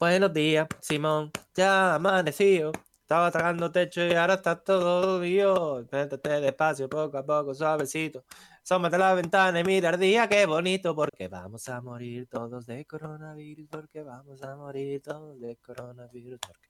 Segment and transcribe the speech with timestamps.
[0.00, 1.30] Buenos días, Simón.
[1.54, 2.72] Ya ha amanecido.
[3.02, 5.84] Estaba tragando techo y ahora está todo Dios.
[5.92, 8.24] Métete despacio, poco a poco, suavecito.
[8.62, 10.94] Sómate la ventana y mira el día, qué bonito.
[10.94, 13.68] Porque vamos a morir todos de coronavirus.
[13.68, 16.38] Porque vamos a morir todos de coronavirus.
[16.40, 16.68] porque-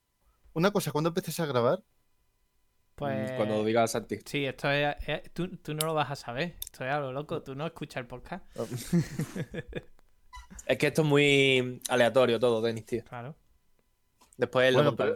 [0.55, 1.83] Una cosa, ¿cuándo empeces a grabar?
[2.97, 3.31] Pues.
[3.33, 4.19] Cuando lo diga Santi.
[4.25, 4.97] Sí, esto es.
[5.07, 6.57] es- tú, tú no lo vas a saber.
[6.65, 7.43] Esto es algo loco.
[7.43, 8.45] Tú no escuchas el podcast.
[10.67, 13.05] Es que esto es muy aleatorio todo, Denis, tío.
[13.05, 13.35] Claro.
[14.37, 15.15] Después lo Bueno, montaré.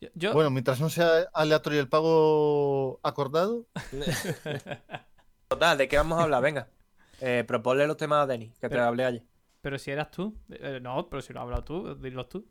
[0.00, 3.66] Yo, yo- Bueno, mientras no sea aleatorio el pago acordado,
[5.48, 6.42] Total, ¿de qué vamos a hablar?
[6.42, 6.68] Venga.
[7.20, 9.24] Eh, proponle los temas a Denis, que te hablé ayer.
[9.60, 10.34] Pero si eras tú.
[10.50, 12.46] Eh, no, pero si lo has hablado tú, dilos tú.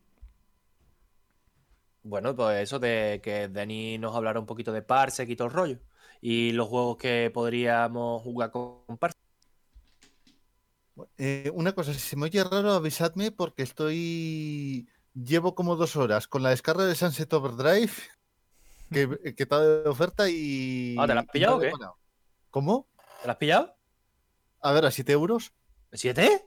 [2.04, 5.54] Bueno, pues eso de que Denis nos hablara un poquito de Parsec y todo el
[5.54, 5.80] rollo.
[6.22, 9.20] Y los juegos que podríamos jugar con Parsec.
[11.18, 14.88] Eh, una cosa, si se me oye raro, avisadme porque estoy.
[15.14, 17.92] Llevo como dos horas con la descarga de Sunset Overdrive
[18.92, 20.96] que, que está de oferta y.
[21.00, 21.72] Ah, ¿te la has pillado o qué?
[22.50, 22.88] ¿Cómo?
[23.22, 23.76] ¿Te lo has pillado?
[24.62, 25.54] A ver, a 7 euros.
[25.94, 26.46] ¿Siete?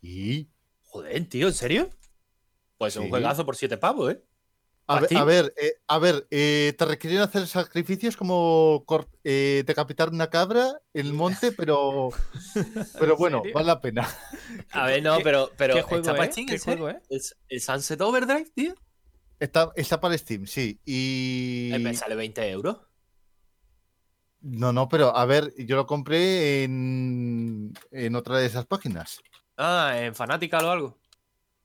[0.00, 0.48] Y.
[0.82, 1.90] Joder, tío, ¿en serio?
[2.78, 3.10] Pues es un Sí.
[3.10, 4.24] juegazo por siete pavos, ¿eh?
[4.86, 8.84] A ¿A ver, a ver, eh, a ver, eh, te requieren hacer sacrificios como
[9.24, 12.10] eh, decapitar una cabra en el monte, pero,
[12.98, 14.06] pero ¿En bueno, vale la pena.
[14.72, 16.32] A ver, no, ¿Qué- pero, pero ¿Qué juego ¿está para es?
[16.34, 16.96] Steam, ¿Qué juego es?
[17.08, 18.74] ¿El, el Sunset Overdrive, tío?
[19.40, 20.80] Está, está para Steam, sí.
[20.84, 21.70] Y.
[21.74, 22.76] Eh, Me sale 20 euros.
[24.40, 29.20] No, no, pero a ver, yo lo compré en, en otra de esas páginas.
[29.56, 31.00] Ah, en Fanatical o algo.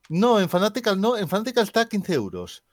[0.10, 2.64] No, en Fanatical no, en Fanatical está a 15 euros.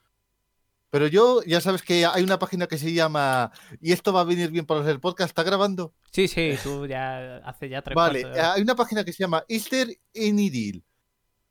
[0.97, 3.53] Pero yo, ya sabes que hay una página que se llama.
[3.83, 5.93] Y esto va a venir bien para del podcast, ¿está grabando?
[6.11, 9.45] Sí, sí, tú ya hace ya tres Vale, cuartos hay una página que se llama
[9.47, 10.83] Easter Any Deal.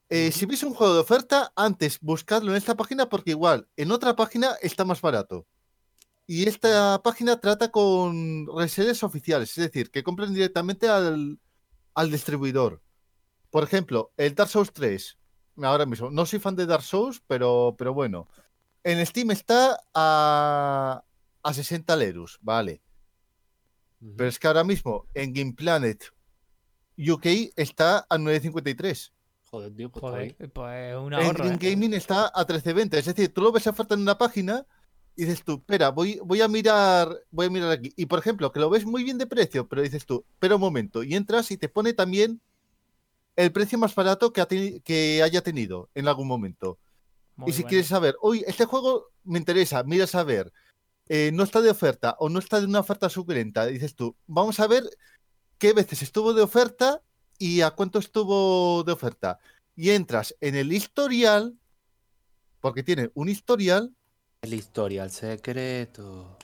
[0.09, 3.91] Eh, Si veis un juego de oferta, antes buscadlo en esta página porque igual en
[3.91, 5.45] otra página está más barato.
[6.25, 11.37] Y esta página trata con reseñas oficiales, es decir, que compren directamente al,
[11.93, 12.81] al distribuidor.
[13.51, 15.19] Por ejemplo, el Dark Souls 3.
[15.61, 18.27] Ahora mismo, no soy fan de Dark Souls, pero, pero bueno.
[18.85, 21.03] En Steam está a,
[21.41, 22.83] a 60 lerus, vale.
[24.15, 26.13] Pero es que ahora mismo en Game Planet
[26.95, 29.11] UK está a 9.53.
[29.49, 31.57] Joder, tío, pues Joder, pues un En ¿eh?
[31.59, 32.93] Gaming está a 13.20.
[32.97, 34.67] Es decir, tú lo ves a oferta en una página
[35.15, 37.91] y dices tú, espera, voy, voy a mirar, voy a mirar aquí.
[37.95, 40.61] Y por ejemplo, que lo ves muy bien de precio, pero dices tú, espera un
[40.61, 41.01] momento.
[41.01, 42.39] Y entras y te pone también
[43.35, 46.77] el precio más barato que, ha que haya tenido en algún momento.
[47.35, 47.69] Muy y si bueno.
[47.69, 50.51] quieres saber, oye, este juego me interesa, miras a ver,
[51.07, 54.59] eh, no está de oferta o no está de una oferta suculenta, dices tú, vamos
[54.59, 54.83] a ver
[55.57, 57.01] qué veces estuvo de oferta
[57.37, 59.39] y a cuánto estuvo de oferta.
[59.75, 61.53] Y entras en el historial,
[62.61, 63.93] porque tiene un historial.
[64.41, 66.37] El historial secreto.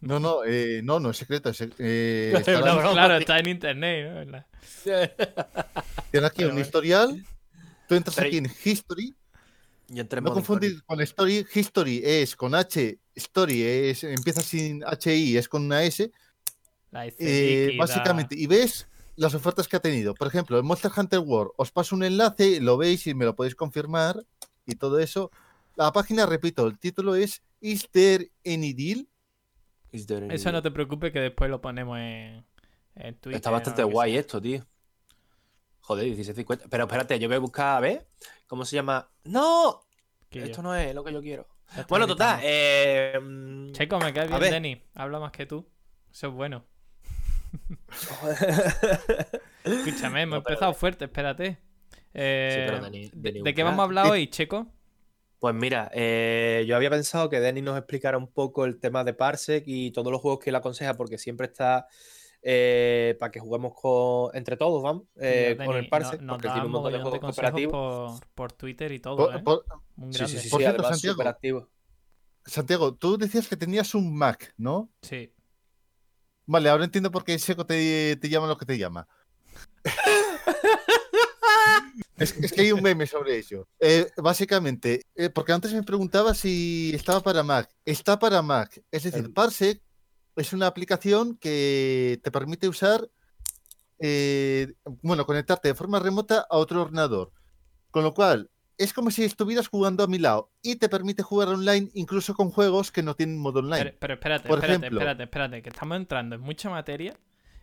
[0.00, 1.50] No, no, eh, no, no es secreto.
[1.50, 2.92] es, eh, está la-.
[2.92, 4.14] Claro, está en internet, ¿no?
[4.16, 4.46] ¿Verdad?
[6.10, 6.60] tiene aquí Pero un bueno.
[6.60, 7.26] historial.
[7.88, 9.14] Tú entras Pero- aquí en History.
[9.88, 11.46] Y entre No confundir con Story.
[11.54, 12.98] History es con H.
[13.14, 16.10] Story es, empieza sin HI, es con una S.
[16.90, 17.16] La hice
[17.72, 20.14] Eh, básicamente, y ves las ofertas que ha tenido.
[20.14, 23.34] Por ejemplo, en Monster Hunter World os paso un enlace, lo veis y me lo
[23.34, 24.22] podéis confirmar
[24.66, 25.30] y todo eso.
[25.76, 29.08] La página, repito, el título es Is There Any Deal?
[29.92, 32.44] Is there any- Eso no te preocupes que después lo ponemos en,
[32.94, 33.36] en Twitter.
[33.36, 34.20] Está bastante guay sea.
[34.20, 34.66] esto, tío.
[35.88, 36.66] Joder, 16.50.
[36.68, 38.06] Pero espérate, yo voy a buscar a ver
[38.46, 39.10] cómo se llama.
[39.24, 39.80] ¡No!
[40.30, 41.48] Esto yo- no es lo que yo quiero.
[41.88, 42.40] Bueno, total.
[42.42, 43.18] Eh...
[43.72, 44.40] Checo, me cae bien.
[44.50, 44.82] Denny.
[44.94, 45.66] Habla más que tú.
[46.12, 46.66] Eso es bueno.
[49.64, 51.58] Escúchame, hemos No, empezado fuerte, espérate.
[52.12, 54.66] Eh, pero ¿de- Dani ¿De qué vamos a hablar hoy, Checo?
[55.38, 59.14] Pues mira, eh, yo había pensado que Denny nos explicara un poco el tema de
[59.14, 61.86] Parsec y todos los juegos que él aconseja, porque siempre está
[62.42, 66.66] eh, para que juguemos con, entre todos, vamos, eh, con el no- nos porque tiene
[66.66, 68.20] un montón de juegos cooperativos.
[68.20, 69.38] por, por Twitter y todo, Por- ¿eh?
[69.40, 69.64] por-
[69.96, 70.36] Un Sí, grande.
[70.38, 71.28] sí, sí, Por sí, cierto, además Santiago.
[71.28, 71.68] activo.
[72.46, 74.90] Santiago, tú decías que tenías un Mac, ¿no?
[75.02, 75.32] Sí.
[76.46, 79.06] Vale, ahora entiendo por qué Seco te, te llama lo que te llama.
[82.16, 83.68] es, es que hay un meme sobre ello.
[83.80, 87.70] Eh, básicamente, eh, porque antes me preguntaba si estaba para Mac.
[87.84, 88.82] Está para Mac.
[88.90, 89.82] Es decir, El- Parsec
[90.38, 93.08] es una aplicación que te permite usar,
[93.98, 97.32] eh, bueno, conectarte de forma remota a otro ordenador.
[97.90, 101.48] Con lo cual, es como si estuvieras jugando a mi lado y te permite jugar
[101.48, 103.84] online incluso con juegos que no tienen modo online.
[103.84, 107.18] Pero, pero espérate, Por espérate, ejemplo- espérate, espérate, que estamos entrando en mucha materia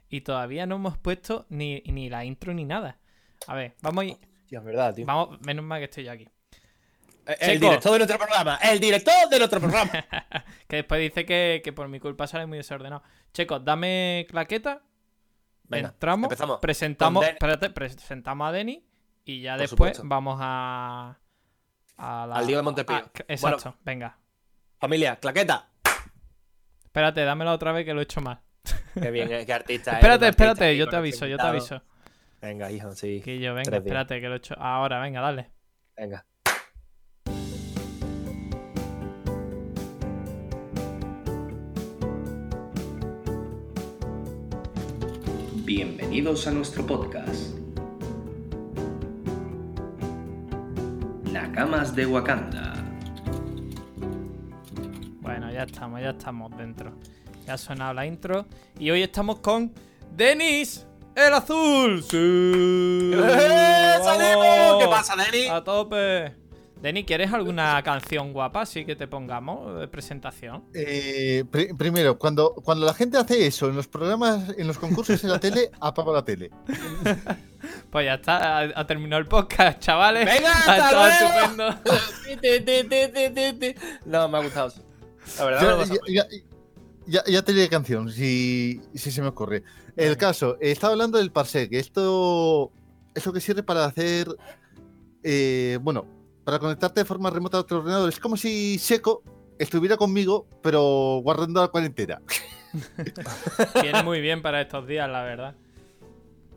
[0.09, 2.99] y todavía no hemos puesto ni, ni la intro ni nada.
[3.47, 4.17] A ver, vamos a ir.
[4.47, 5.05] Tío, es verdad, tío.
[5.05, 6.27] Vamos, menos mal que estoy yo aquí.
[7.27, 7.65] Eh, El Checo.
[7.65, 8.55] director de nuestro programa.
[8.57, 9.91] El director de nuestro programa.
[10.67, 13.03] Que después dice que, que por mi culpa sale muy desordenado.
[13.33, 14.81] Chicos, dame claqueta.
[15.67, 16.59] Venga, entramos, empezamos.
[16.59, 18.85] presentamos, espérate, presentamos a Denny
[19.25, 20.03] y ya Por después supuesto.
[20.07, 21.17] vamos a,
[21.97, 22.95] a la- Al lío de Montepío.
[22.97, 24.17] a- exacto, venga.
[24.79, 25.69] Familia, claqueta.
[26.83, 28.39] Espérate, dámela otra vez que lo he hecho mal.
[28.93, 29.91] Qué bien, eh, qué artista.
[29.93, 31.81] espérate, artista espérate, yo te aviso, yo te aviso.
[32.41, 33.21] Venga, hijo, sí.
[33.23, 34.55] Que yo, venga, espérate, que lo he hecho.
[34.59, 35.49] Ahora, venga, dale.
[35.97, 36.25] Venga.
[45.65, 47.57] Bienvenidos a nuestro podcast.
[51.31, 52.75] Nakamas de Wakanda.
[55.21, 56.93] Bueno, ya estamos, ya estamos dentro.
[57.47, 58.45] Ya ha sonado la intro.
[58.77, 59.73] Y hoy estamos con
[60.15, 60.85] Denis,
[61.15, 62.03] el azul.
[62.03, 63.11] ¡Sí!
[63.15, 64.83] ¡Eh, salimos!
[64.83, 65.47] ¿Qué pasa, Denny?
[65.47, 66.44] A tope.
[66.81, 70.65] Denis, ¿quieres alguna canción guapa así que te pongamos de presentación?
[70.73, 75.23] Eh, pri- primero, cuando, cuando la gente hace eso en los programas, en los concursos
[75.23, 76.51] en la tele, apaga la tele.
[77.89, 80.25] Pues ya está, ha, ha terminado el podcast, chavales.
[80.25, 81.75] ¡Venga, Ha hasta luego!
[84.05, 84.71] No, me ha gustado.
[85.39, 86.27] La verdad, Ya, me ya, ya,
[87.07, 89.63] ya- ya te diré canción, si, si se me ocurre.
[89.95, 91.71] El caso, estaba hablando del Parsec.
[91.73, 92.71] Esto
[93.15, 94.27] es lo que sirve para hacer.
[95.23, 96.05] eh, bueno,
[96.45, 98.07] para conectarte de forma remota a otro ordenador.
[98.07, 99.23] Es como si Seco
[99.59, 102.21] estuviera conmigo, pero guardando la cuarentena.
[103.81, 105.55] Viene muy bien para estos días, la verdad.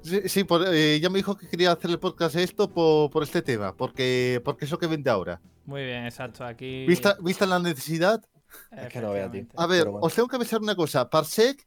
[0.03, 3.23] Sí, sí, por- eh, ya me dijo que quería hacer el podcast esto por, por
[3.25, 5.41] este tema, porque, porque es lo que vende ahora.
[5.67, 6.45] Muy bien, exacto.
[6.45, 6.87] Aquí.
[6.87, 8.23] Vista, vista la necesidad,
[8.71, 9.41] Es que no vea, tío.
[9.43, 9.55] efectivamente.
[9.57, 10.07] A ver, bueno.
[10.07, 11.11] os tengo que avisar una cosa.
[11.11, 11.67] Parsec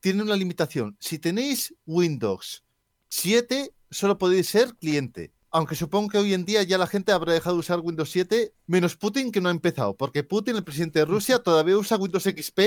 [0.00, 0.96] tiene una limitación.
[1.00, 2.64] Si tenéis Windows
[3.08, 5.33] 7, solo podéis ser cliente.
[5.54, 8.52] Aunque supongo que hoy en día ya la gente habrá dejado de usar Windows 7,
[8.66, 9.94] menos Putin que no ha empezado.
[9.96, 12.60] Porque Putin, el presidente de Rusia, todavía usa Windows XP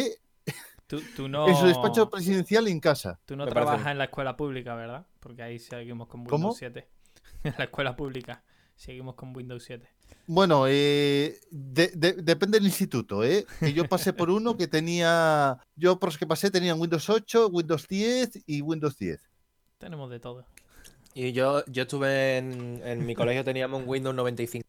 [0.87, 1.49] Tú, tú no.
[1.49, 3.19] en su despacho presidencial y en casa.
[3.25, 5.05] Tú no parece trabajas en la escuela pública, ¿verdad?
[5.19, 6.53] Porque ahí seguimos con Windows ¿Cómo?
[6.53, 6.87] 7.
[7.43, 8.41] En la escuela pública
[8.77, 9.85] seguimos con Windows 7.
[10.27, 13.45] Bueno, eh, de- de- depende del instituto, ¿eh?
[13.59, 15.57] Que yo pasé por uno que tenía.
[15.75, 19.19] Yo por los que pasé tenían Windows 8, Windows 10 y Windows 10.
[19.77, 20.45] Tenemos de todo.
[21.19, 24.63] Y yo, yo estuve en, en mi colegio, teníamos un Windows 95.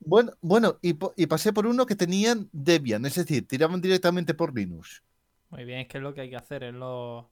[0.00, 4.54] Bueno, bueno y, y pasé por uno que tenían Debian, es decir, tiraban directamente por
[4.56, 5.02] Linux.
[5.50, 6.62] Muy bien, es que es lo que hay que hacer.
[6.64, 7.30] Es lo...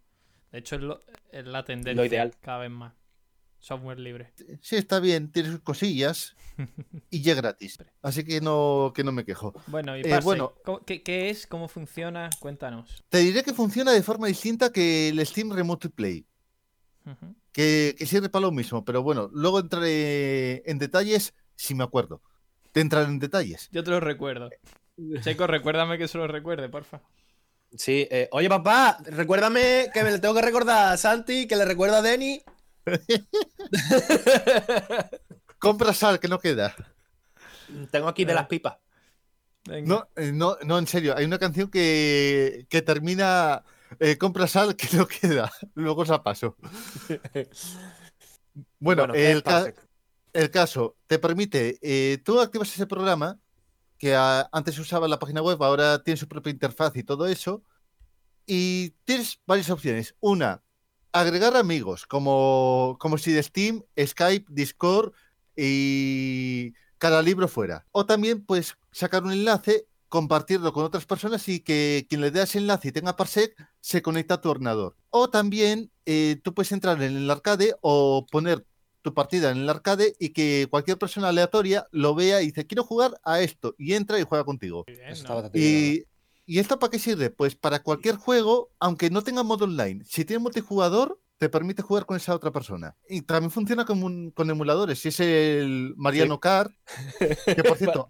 [0.52, 1.00] De hecho, es, lo...
[1.32, 2.34] es la tendencia Lo ideal.
[2.42, 2.92] cada vez más.
[3.58, 4.34] Software libre.
[4.60, 6.36] Sí, está bien, tiene sus cosillas
[7.10, 7.78] y ya gratis.
[8.02, 9.54] Así que no, que no me quejo.
[9.68, 10.52] Bueno, y Eh, bueno.
[10.62, 11.46] ¿cómo- ¿qué, qué es?
[11.46, 12.28] ¿Cómo funciona?
[12.40, 13.02] Cuéntanos.
[13.08, 16.26] Te diré que funciona de forma distinta que el Steam Remote Play,
[17.52, 22.22] Que, que sirve para lo mismo, pero bueno, luego entraré en detalles si me acuerdo.
[22.72, 23.68] Te entraré en detalles.
[23.70, 24.50] Yo te lo recuerdo.
[25.20, 27.00] Checo, recuérdame que se lo recuerde, porfa.
[27.76, 31.64] Sí, eh, oye papá, recuérdame que me le tengo que recordar a Santi, que le
[31.64, 32.40] recuerda a Denny.
[35.58, 36.74] Compra sal, que no queda.
[37.90, 38.76] Tengo aquí de las pipas.
[39.66, 39.88] Venga.
[39.88, 43.64] No, eh, no, no, en serio, hay una canción que, que termina
[44.00, 45.50] eh, compra sal, que no queda.
[45.74, 46.56] Luego la paso.
[48.78, 49.72] Bueno, ¿qué el, ca-
[50.52, 53.38] caso te permite, eh, tú activas ese programa
[53.98, 57.62] que ah, antes usaba la página web, ahora tiene su propia interfaz y todo eso,
[58.46, 60.14] y tienes varias opciones.
[60.20, 60.62] Una,
[61.12, 65.12] agregar amigos, como, como si de Steam, Skype, Discord
[65.56, 67.86] y cada libro fuera.
[67.92, 72.40] O también, pues, sacar un enlace, compartirlo con otras personas y que quien le dé
[72.40, 74.94] ese enlace y tenga Parsec se conecta a tu ordenador.
[75.10, 78.64] O también eh, tú puedes entrar en el arcade o poner
[79.02, 82.84] tu partida en el arcade y que cualquier persona aleatoria lo vea y dice, quiero
[82.84, 84.84] jugar a esto, y entra y juega contigo.
[85.58, 86.04] Y,
[86.46, 87.30] ¿y esto para qué sirve?
[87.30, 90.04] Pues para cualquier juego, aunque no tenga modo online.
[90.04, 92.94] Si tiene multijugador, te permite jugar con esa otra persona.
[93.08, 95.00] Y también funciona con, un- con emuladores.
[95.00, 96.70] Si es el Mariano Kart,
[97.18, 98.06] que por cierto,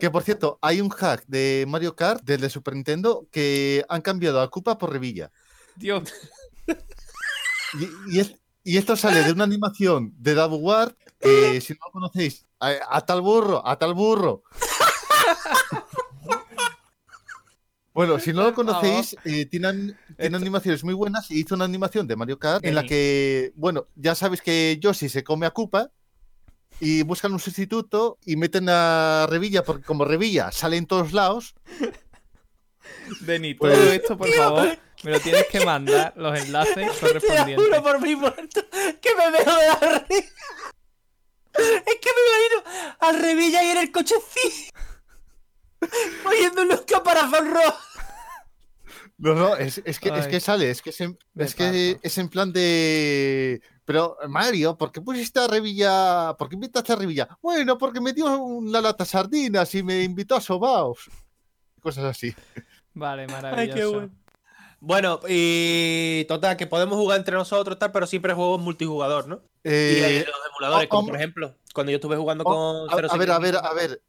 [0.00, 4.40] que por cierto, hay un hack de Mario Kart desde Super Nintendo que han cambiado
[4.40, 5.30] a Koopa por Revilla.
[5.76, 6.12] Dios,
[7.74, 11.78] Y, y es- y esto sale de una animación de Double War, que si no
[11.86, 14.42] lo conocéis, a, a tal burro, a tal burro.
[17.92, 19.68] Bueno, si no lo conocéis, eh, tiene
[20.18, 24.42] animaciones muy buenas hizo una animación de Mario Kart en la que, bueno, ya sabes
[24.42, 25.90] que Yoshi se come a Koopa
[26.80, 31.54] y buscan un sustituto y meten a Revilla, porque como Revilla sale en todos lados,
[33.26, 37.80] Pues- todo esto, por favor, Me lo tienes que mandar los enlaces Te juro correspondientes.
[37.80, 40.32] por mi muerto que me veo de la risa.
[41.58, 44.78] Es que me imagino al Revilla y en el cochecito.
[46.24, 47.80] Oyendo unos caparazón rojos.
[49.18, 52.18] No, no, es, es que, es que sale, es que es en, es que es
[52.18, 53.62] en plan de.
[53.86, 56.34] Pero, Mario, ¿por qué pusiste a Revilla?
[56.36, 57.28] ¿Por qué invitaste a Revilla?
[57.40, 61.08] Bueno, porque me dio una lata de sardinas y me invitó a sobaos.
[61.80, 62.34] Cosas así.
[62.92, 63.74] Vale, Ay, maravilloso.
[63.76, 64.10] qué bueno.
[64.78, 69.36] Bueno, y total, que podemos jugar entre nosotros, tal, pero siempre juegos multijugador, ¿no?
[69.64, 73.02] y Eh, los emuladores, como o- por ejemplo, cuando yo estuve jugando oh, con a,
[73.06, 74.02] a 06 ver, a ver, a ver.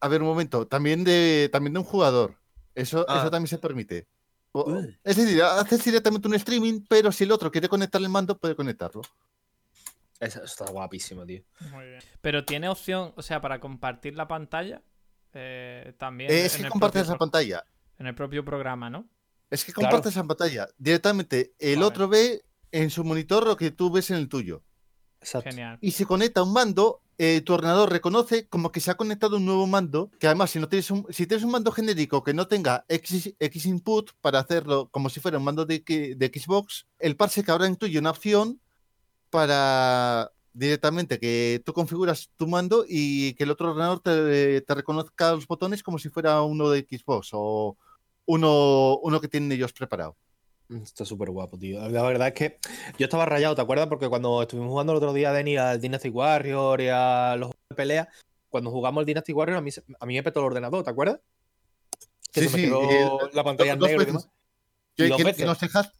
[0.00, 0.66] A ver, un momento.
[0.66, 2.34] También de, también de un jugador.
[2.74, 3.20] Eso, Ah.
[3.20, 4.06] eso también se permite.
[4.56, 4.78] O-.
[5.02, 8.54] Es decir, haces directamente un streaming, pero si el otro quiere conectar el mando, puede
[8.54, 9.02] conectarlo.
[10.20, 11.42] Eso está guapísimo, tío.
[11.72, 11.98] Muy bien.
[12.20, 14.80] Pero tiene opción, o sea, para compartir la pantalla
[15.32, 16.30] eh, también.
[16.30, 17.64] Eh, es en que compartes propio esa pantalla.
[17.98, 19.08] En el propio programa, ¿no?
[19.50, 19.90] Es que Claro.
[19.90, 20.68] compartes esa pantalla.
[20.78, 21.86] Directamente, el Vale.
[21.86, 24.62] otro ve en su monitor lo que tú ves en el tuyo.
[25.20, 25.50] Exacto.
[25.50, 25.78] Genial.
[25.80, 29.46] Y si conecta un mando, eh, tu ordenador reconoce como que se ha conectado un
[29.46, 30.10] nuevo mando.
[30.18, 33.34] Que además, si no tienes un, si tienes un mando genérico que no tenga X,
[33.38, 37.68] X input para hacerlo como si fuera un mando de, de Xbox, el parsec ahora
[37.68, 38.60] incluye una opción
[39.30, 45.32] para directamente que tú configuras tu mando y que el otro ordenador te, te reconozca
[45.32, 47.76] los botones como si fuera uno de Xbox o
[48.26, 50.16] uno, uno que tienen ellos preparado.
[50.68, 51.86] Mm, Está súper guapo, tío.
[51.88, 52.58] La verdad es que
[52.98, 53.88] yo estaba rayado, ¿te acuerdas?
[53.88, 57.66] Porque cuando estuvimos jugando el otro día, Denny, al Dynasty Warrior y a los juegos
[57.70, 58.08] de pelea,
[58.48, 61.20] cuando jugamos el Dynasty Warrior, a mí, a mí me petó el ordenador, ¿te acuerdas?
[62.32, 64.28] Que Sí, se me sí, quedó eh, la pantalla en negro y demás.
[64.96, 65.08] Que
[65.44, 65.98] nos dejaste,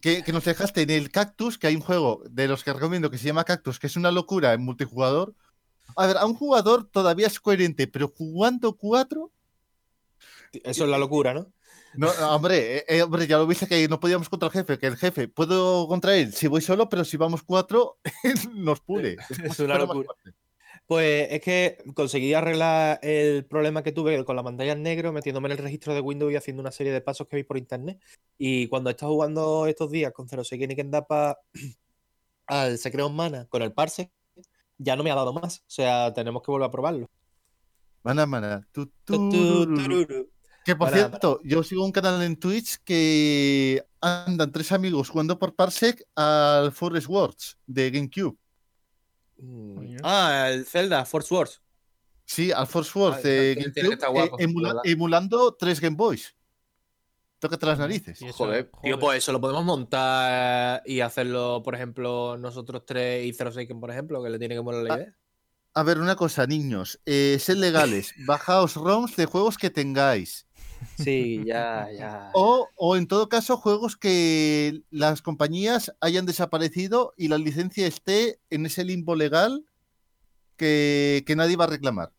[0.00, 3.10] que, que nos dejaste en el Cactus, que hay un juego de los que recomiendo
[3.10, 5.34] que se llama Cactus, que es una locura en multijugador.
[5.96, 9.30] A ver, a un jugador todavía es coherente, pero jugando cuatro,
[10.52, 11.52] Eso es la locura, ¿no?
[11.94, 14.86] No, hombre, eh, eh, hombre, ya lo viste que no podíamos contra el jefe, que
[14.86, 17.98] el jefe puedo contra él si voy solo, pero si vamos cuatro,
[18.54, 19.16] nos pule.
[19.44, 20.08] Es una locura.
[20.86, 25.46] Pues es que conseguí arreglar el problema que tuve con la pantalla en negro metiéndome
[25.46, 28.00] en el registro de Windows y haciendo una serie de pasos que vi por internet.
[28.38, 31.38] Y cuando he estado jugando estos días con 06 Niken Dapa
[32.46, 34.10] al Secret Mana con el Parsec,
[34.78, 35.58] ya no me ha dado más.
[35.58, 37.08] O sea, tenemos que volver a probarlo.
[38.02, 40.29] Mana, mana, tu, Tu, tu.
[40.64, 45.54] Que por cierto, yo sigo un canal en Twitch que andan tres amigos jugando por
[45.54, 48.36] Parsec al Forest Wars de GameCube.
[49.38, 49.96] Mm.
[50.02, 51.62] Ah, el Zelda, Force Wars.
[52.26, 54.82] Sí, al Force Wars Ah, de GameCube, eh, guapo, emula- verdad.
[54.84, 56.34] emulando tres Game Boys.
[57.38, 58.20] Tócate las narices.
[58.20, 58.98] Y eso- Joder, tío, joder.
[58.98, 64.22] pues eso lo podemos montar y hacerlo, por ejemplo, nosotros tres y 06 por ejemplo,
[64.22, 65.16] que le tiene que molar la Ah, idea.
[65.72, 67.00] A ver, una cosa, niños.
[67.06, 68.12] Eh, sed legales.
[68.26, 70.46] Bajaos ROMs de juegos que tengáis.
[70.96, 72.30] Sí, ya, ya.
[72.34, 78.38] O, o en todo caso, juegos que las compañías hayan desaparecido y la licencia esté
[78.50, 79.64] en ese limbo legal
[80.56, 82.12] que, que nadie va a reclamar.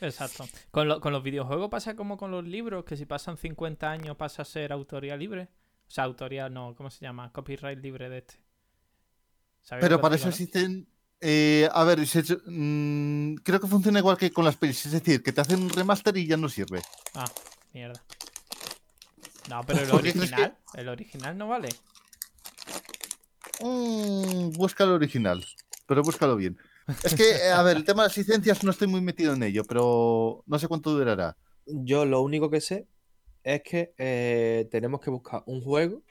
[0.00, 0.46] Exacto.
[0.70, 4.16] Con, lo- con los videojuegos pasa como con los libros, que si pasan 50 años
[4.16, 5.48] pasa a ser autoría libre.
[5.88, 7.32] O sea, autoría no, ¿cómo se llama?
[7.32, 8.34] Copyright libre de este.
[9.62, 10.86] ¿Sabéis lo Pero para eso existen.
[11.20, 14.84] eh, a ver, se- mm, creo que funciona igual que con las pelis.
[14.84, 16.82] Es decir, que te hacen un remaster y ya no sirve.
[17.14, 17.24] Ah,
[17.72, 18.02] mierda.
[19.48, 21.68] No, pero el ¿Por qué crees que- original, el original no vale.
[23.60, 25.44] Mm, busca el original,
[25.86, 26.58] pero búscalo bien.
[27.02, 29.42] Es que, eh, a ver, el tema de las licencias no estoy muy metido en
[29.42, 31.36] ello, pero no sé cuánto durará.
[31.66, 32.86] Yo lo único que sé
[33.42, 36.02] es que eh, tenemos que buscar un juego.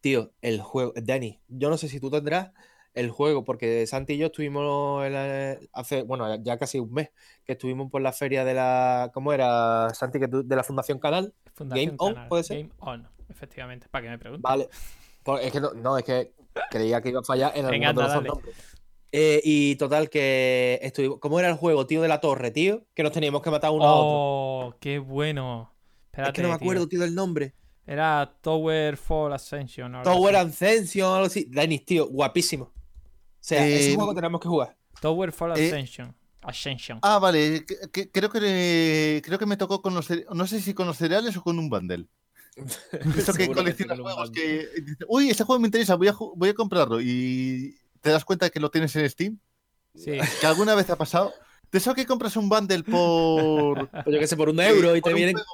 [0.00, 0.92] Tío, el juego.
[0.96, 2.50] Dani, yo no sé si tú tendrás
[2.96, 7.10] el juego, porque Santi y yo estuvimos en la- hace, bueno, ya casi un mes,
[7.44, 9.10] que estuvimos por la feria de la.
[9.14, 10.18] ¿Cómo era, Santi?
[10.18, 11.32] Que tú- de la Fundación Canal.
[11.54, 12.28] Fundación Game On.
[12.28, 12.56] ¿puede ser?
[12.58, 13.86] Game On, efectivamente.
[13.90, 14.42] Para que me pregunten.
[14.42, 14.68] Vale.
[15.22, 16.32] Pues es que no, no, es que
[16.70, 18.38] creía que iba a fallar en Venga, alguno de los.
[19.12, 21.18] Eh, y total, que estuvimos.
[21.20, 22.84] ¿Cómo era el juego, tío, de la torre, tío?
[22.94, 24.08] Que nos teníamos que matar uno a otro.
[24.68, 25.72] Oh, qué bueno.
[26.06, 27.54] Espérate, Es que no me acuerdo, tío, del nombre.
[27.86, 30.02] Era Tower Fall Ascension.
[30.02, 30.34] Tower.
[30.36, 31.46] Ascension, algo así.
[31.48, 32.72] Dennis, tío, guapísimo.
[33.46, 34.76] O sea, ese Eh, juego tenemos que jugar.
[35.00, 36.12] Tower Fall Eh, Ascension.
[36.42, 36.98] Ascension.
[37.02, 40.74] Ah, vale, que- que- creo que creo que me tocó con los no sé si
[40.74, 42.06] con los cereales o con un bundle.
[43.16, 44.66] Eso que coleccionas juegos que
[45.06, 48.58] uy, ese juego me interesa, voy a, voy a comprarlo y te das cuenta que
[48.58, 49.38] lo tienes en Steam,
[49.94, 50.18] Sí.
[50.40, 51.32] que alguna vez te ha pasado.
[51.70, 55.00] De eso que compras un bundle por Pues yo qué sé, por un euro y
[55.02, 55.36] te vienen.
[55.36, 55.50] juego.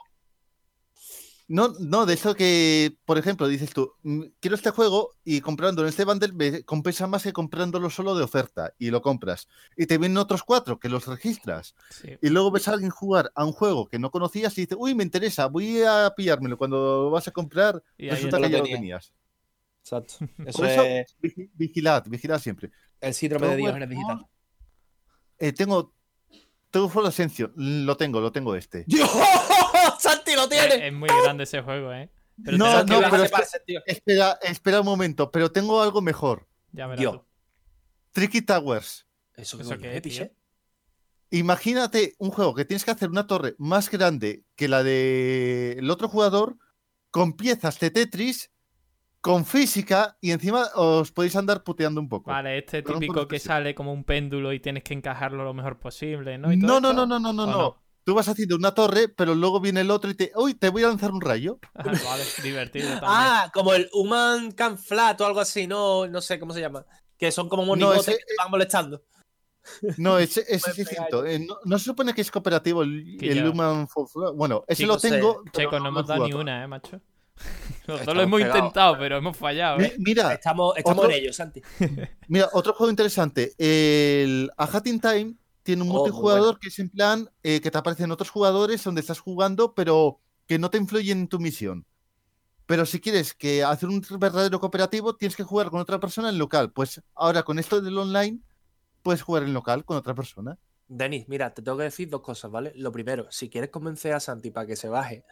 [1.54, 5.86] No, no, de eso que, por ejemplo, dices tú, "Mm, quiero este juego y comprándolo
[5.86, 9.48] en este bundle me compensa más que comprándolo solo de oferta y lo compras.
[9.76, 11.74] Y te vienen otros cuatro que los registras.
[11.90, 12.08] Sí.
[12.22, 14.94] Y luego ves a alguien jugar a un juego que no conocías y dices, uy,
[14.94, 16.56] me interesa, voy a pillármelo.
[16.56, 18.76] Cuando vas a comprar, Y resulta lo que ya lo tenía.
[18.78, 19.12] tenías.
[19.82, 20.14] Exacto.
[20.46, 22.70] Eso Por eso, es vigi- vigilad, vigilad siempre.
[23.00, 24.26] el síndrome de Todo Dios en el esto- digital.
[25.38, 25.92] Eh, tengo,
[26.70, 28.84] tengo Fall Ascension, lo tengo, lo tengo este.
[28.86, 29.10] ¡Dios!
[30.02, 30.88] ¡Santi lo tiene!
[30.88, 32.10] es muy grande ese juego, ¿eh?
[32.44, 33.80] Pero No, no, pero es separarse, tío.
[33.86, 36.48] Espera, espera un momento, pero tengo algo mejor.
[36.72, 37.14] Ya verás Dios.
[37.14, 37.24] tú.
[38.10, 39.06] Tricky Towers.
[39.34, 40.22] Eso, ¿Eso que qué es, tío?
[40.24, 40.34] ¿eh?
[41.30, 46.08] Imagínate un juego que tienes que hacer una torre más grande que la del otro
[46.08, 46.56] jugador,
[47.10, 48.50] con piezas de Tetris,
[49.20, 52.32] con física, y encima os podéis andar puteando un poco.
[52.32, 56.38] Vale, este típico que sale como un péndulo y tienes que encajarlo lo mejor posible,
[56.38, 56.52] ¿no?
[56.52, 57.52] Y todo No, no, no, no, no, no, ¿O no.
[57.52, 57.81] no?
[58.04, 60.32] Tú vas haciendo una torre, pero luego viene el otro y te.
[60.34, 60.54] ¡Uy!
[60.54, 61.58] Te voy a lanzar un rayo.
[61.74, 63.04] Ah, vale, divertido también.
[63.06, 66.84] Ah, como el Human Can Flat o algo así, no, no sé cómo se llama.
[67.16, 69.02] Que son como monigotes ese- que te van molestando.
[69.96, 71.24] No, ese, ese es distinto.
[71.24, 73.16] Eh, no, no se supone que es cooperativo el.
[73.48, 74.34] Human Fall Flat.
[74.34, 75.44] Bueno, ese lo tengo.
[75.52, 77.00] Checo, no lo hemos he dado ni una, ¿eh, macho?
[77.86, 78.58] Estamos lo hemos pegados.
[78.58, 79.94] intentado, pero hemos fallado, ¿eh?
[79.98, 81.62] Mira, Estamos, estamos otro- en ello, Santi.
[82.28, 83.52] Mira, otro juego interesante.
[83.58, 86.58] El A Hat in Time tiene un Oh, multijugador bueno.
[86.60, 90.58] que es en plan eh, que te aparecen otros jugadores donde estás jugando, pero que
[90.58, 91.86] no te influyen en tu misión.
[92.66, 96.38] Pero si quieres que hacer un verdadero cooperativo, tienes que jugar con otra persona en
[96.38, 96.72] local.
[96.72, 98.40] Pues ahora con esto del online,
[99.02, 100.58] puedes jugar en local con otra persona.
[100.88, 102.72] Denis, mira, te tengo que decir dos cosas, ¿vale?
[102.76, 105.24] Lo primero, si quieres convencer a Santi para que se baje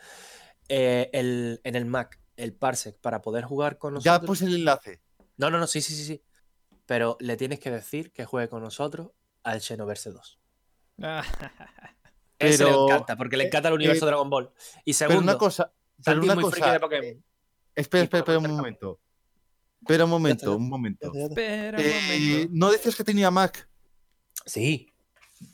[0.69, 4.21] eh, el, en el Mac el Parsec para poder jugar con nosotros.
[4.21, 5.01] Ya pues el enlace.
[5.37, 6.23] No, no, no, sí, sí, sí, sí.
[6.87, 9.11] Pero le tienes que decir que juegue con nosotros
[9.43, 10.39] al Xenoverse 2.
[11.03, 11.23] Ah,
[12.39, 14.51] Ese le Pero, encanta, porque le encanta el universo eh, Dragon Ball.
[14.85, 15.73] Y Pero segundo, una cosa.
[16.05, 17.05] Pero una de Pokémon.
[17.05, 17.21] eh,
[17.75, 19.01] espera, espera, espera un momento.
[19.83, 21.13] Espera un momento, un momento.
[21.15, 22.03] Espera un Eh,
[22.35, 22.53] momento.
[22.53, 23.69] no decías que tenía Mac,
[24.47, 24.93] Sí.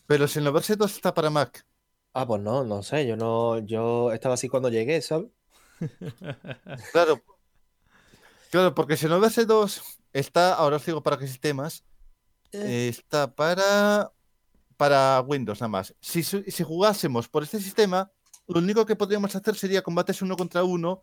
[0.06, 1.64] pero el Xenoverse 2 está para Mac.
[2.12, 5.28] Ah, pues no, no sé, yo no, yo estaba así cuando llegué, ¿sabes?
[6.92, 7.22] Claro.
[8.50, 11.84] Claro, porque Xenoverse 2 está, ahora os digo para qué sistemas,
[12.52, 14.10] eh, está para
[14.76, 15.94] para Windows nada más.
[16.00, 18.10] Si, si jugásemos por este sistema,
[18.46, 21.02] lo único que podríamos hacer sería combates uno contra uno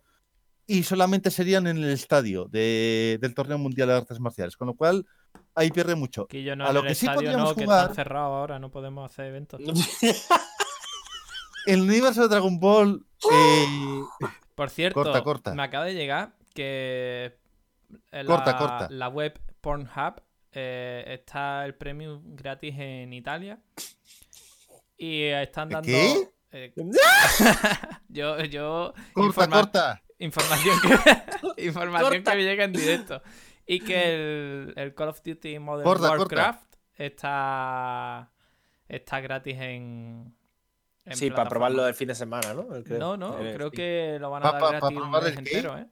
[0.66, 4.74] y solamente serían en el estadio de- del torneo mundial de artes marciales, con lo
[4.74, 5.04] cual
[5.56, 6.26] ahí pierde mucho.
[6.28, 7.94] Que yo no a en lo el que sí estadio podríamos no, que jugar- están
[7.96, 9.60] cerrados ahora, no podemos hacer eventos.
[11.66, 14.02] El universo de Dragon Ball eh,
[14.54, 15.54] Por cierto, Corta, corta.
[15.54, 17.36] me acaba de llegar que
[18.12, 18.88] la, Corta, corta.
[18.90, 20.20] la web Pornhub
[20.54, 23.58] eh, está el premium gratis en Italia
[24.96, 26.28] y están dando ¿Qué?
[26.52, 26.72] eh,
[28.08, 30.02] yo yo corta, informa- corta.
[30.18, 30.76] información
[31.56, 32.30] que información Corta.
[32.32, 33.22] que me llega en directo
[33.66, 36.20] y que el, el Call of Duty Modern Corta, corta.
[36.36, 38.30] Warcraft está
[38.88, 40.34] está gratis en,
[41.06, 42.66] en sí, para probarlo el fin de semana, ¿no?
[42.98, 45.22] No, no, el- creo que lo van a Pa- dar pa- pa gratis un mes
[45.32, 45.38] qué?
[45.38, 45.86] entero, ¿eh?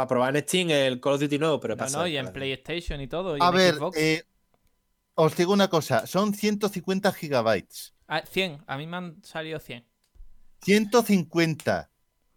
[0.00, 1.98] Para probar en Steam el Call of Duty nuevo, pero No, pasa.
[1.98, 3.36] no, y en PlayStation y todo.
[3.36, 3.98] Y A en ver, Xbox.
[3.98, 4.24] eh,
[5.14, 7.92] os digo una cosa, son 150 gigabytes.
[8.08, 9.84] Ah, 100, a mí me han salido 100.
[10.62, 11.90] 150.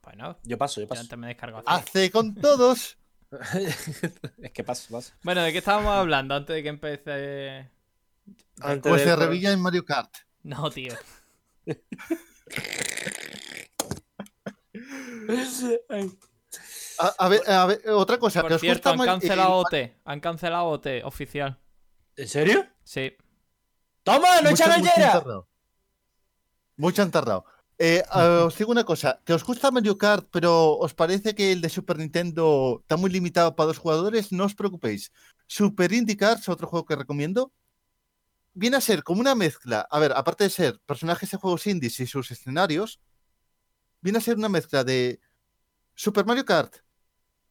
[0.03, 1.01] Bueno, Yo paso, yo yo paso.
[1.03, 1.73] antes me descargo 100.
[1.73, 2.97] Hace con todos.
[4.41, 5.13] es que paso, paso.
[5.23, 7.69] Bueno, ¿de qué estábamos hablando antes de que empiece?
[8.59, 10.13] Antes Pues de- se revilla en Mario Kart.
[10.43, 10.93] No, tío.
[16.99, 18.39] A, a ver, a ver, otra cosa.
[18.41, 19.95] que Por os cierto, gusta han cancelado OT.
[20.05, 21.59] Han cancelado OT oficial.
[22.15, 22.67] ¿En serio?
[22.83, 23.13] Sí.
[24.03, 25.23] ¡Toma, no mucho- echa
[26.77, 27.45] mucho enterrado.
[27.79, 31.51] Eh, a- os digo una cosa, que os gusta Mario Kart, pero os parece que
[31.51, 35.11] el de Super Nintendo está muy limitado para dos jugadores, no os preocupéis.
[35.47, 37.51] Super IndyCars, otro juego que recomiendo,
[38.53, 41.99] viene a ser como una mezcla, a ver, aparte de ser personajes de juegos indies
[41.99, 42.99] y sus escenarios,
[44.01, 45.19] viene a ser una mezcla de
[45.95, 46.75] Super Mario Kart,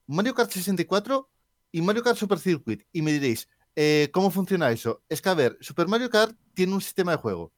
[0.06, 1.30] Mario Kart 64
[1.72, 2.82] y Mario Kart Super Circuit.
[2.92, 5.02] Y me diréis, eh, ¿cómo funciona eso?
[5.08, 7.52] Es que, a ver, Super Mario Kart tiene un sistema de juego.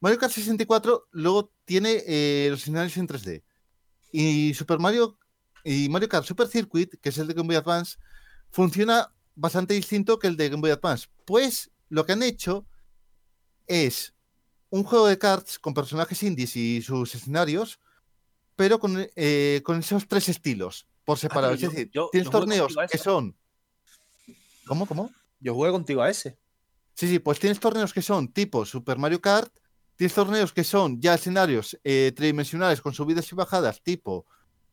[0.00, 3.42] Mario Kart 64 luego tiene eh, los escenarios en 3D.
[4.12, 5.18] Y Super Mario
[5.62, 7.98] y Mario Kart Super Circuit, que es el de Game Boy Advance,
[8.50, 11.08] funciona bastante distinto que el de Game Boy Advance.
[11.24, 12.66] Pues lo que han hecho
[13.66, 14.14] es
[14.70, 17.78] un juego de cards con personajes indies y sus escenarios,
[18.60, 21.52] pero con, eh, con esos tres estilos por separado.
[21.52, 23.34] pero es yo- decir, yo- tienes yo torneos que son.
[24.66, 24.84] ¿Cómo?
[24.84, 25.10] ¿Cómo?
[25.40, 26.36] Yo jugué contigo a ese.
[26.92, 29.50] Sí, sí, pues tienes torneos que son tipo Super Mario Kart,
[29.96, 34.24] Tienes torneos que son ya escenarios eh, tridimensionales con subidas y bajadas, tipo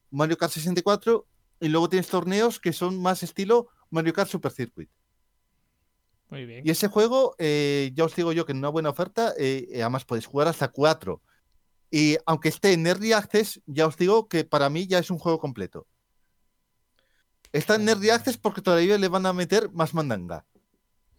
[0.09, 1.25] Mario Kart 64,
[1.59, 4.89] y luego tienes torneos que son más estilo Mario Kart Super Circuit.
[6.29, 6.65] Muy bien.
[6.65, 10.05] Y ese juego, eh, ya os digo yo que en una buena oferta, eh, además
[10.05, 11.21] podéis jugar hasta cuatro.
[11.89, 15.19] Y aunque esté en Early Access, ya os digo que para mí ya es un
[15.19, 15.87] juego completo.
[17.51, 20.45] Está en Early Access porque todavía le van a meter más mandanga.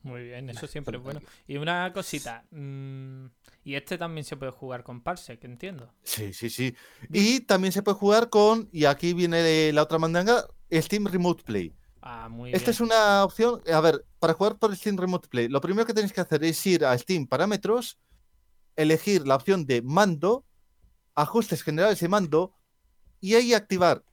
[0.03, 1.21] Muy bien, eso siempre es bueno.
[1.47, 2.45] Y una cosita.
[2.51, 3.27] mm,
[3.65, 5.93] y este también se puede jugar con Parsec, entiendo.
[6.03, 6.75] Sí, sí, sí.
[7.13, 11.75] Y también se puede jugar con, y aquí viene la otra mandanga, Steam Remote Play.
[12.01, 12.71] Ah, muy Esta bien.
[12.71, 16.13] es una opción, a ver, para jugar por Steam Remote Play, lo primero que tenéis
[16.13, 17.99] que hacer es ir a Steam Parámetros,
[18.77, 20.47] elegir la opción de mando,
[21.19, 22.55] ajustes generales de mando,
[23.21, 24.05] y ahí activar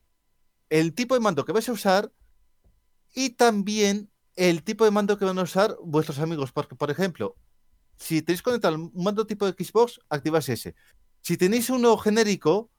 [0.70, 2.12] el tipo de mando que vais a usar
[3.14, 6.52] y también el tipo de mando que van a usar vuestros amigos.
[6.52, 7.36] Porque, por ejemplo,
[7.98, 10.76] si tenéis conectado un mando tipo de Xbox, activáis ese.
[11.22, 12.72] Si tenéis uno genérico,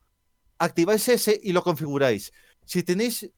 [0.57, 2.31] activáis ese y lo configuráis.
[2.65, 3.31] Si tenéis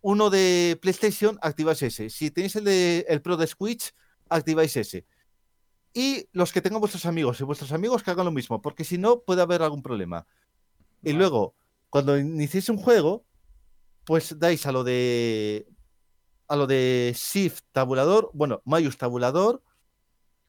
[0.00, 2.08] uno de PlayStation, activáis ese.
[2.10, 3.92] Si tenéis el, de, el Pro de Switch,
[4.28, 5.04] activáis ese.
[5.94, 8.98] Y los que tengan vuestros amigos y vuestros amigos que hagan lo mismo, porque si
[8.98, 10.26] no puede haber algún problema.
[11.02, 11.54] Y luego,
[11.90, 13.24] cuando iniciéis un juego,
[14.04, 15.66] pues dais a lo de
[16.48, 19.62] a lo de Shift tabulador, bueno, Mayus tabulador,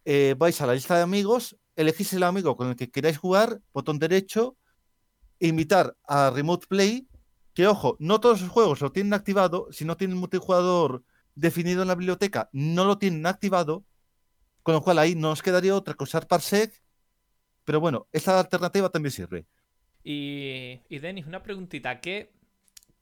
[0.06, 3.62] eh, vais a la lista de amigos, elegís el amigo con el que queráis jugar,
[3.74, 4.58] botón derecho,
[5.40, 7.08] invitar a Remote Play,
[7.54, 11.04] que ojo, no todos los juegos lo tienen activado, si no tienen multijugador
[11.36, 13.86] definido en la biblioteca, no lo tienen activado,
[14.64, 16.82] con lo cual ahí no os quedaría otra que usar Parsec,
[17.66, 19.46] pero bueno, esta alternativa también sirve.
[20.04, 22.02] Y, y Denis, una preguntita.
[22.02, 22.32] ¿Qué,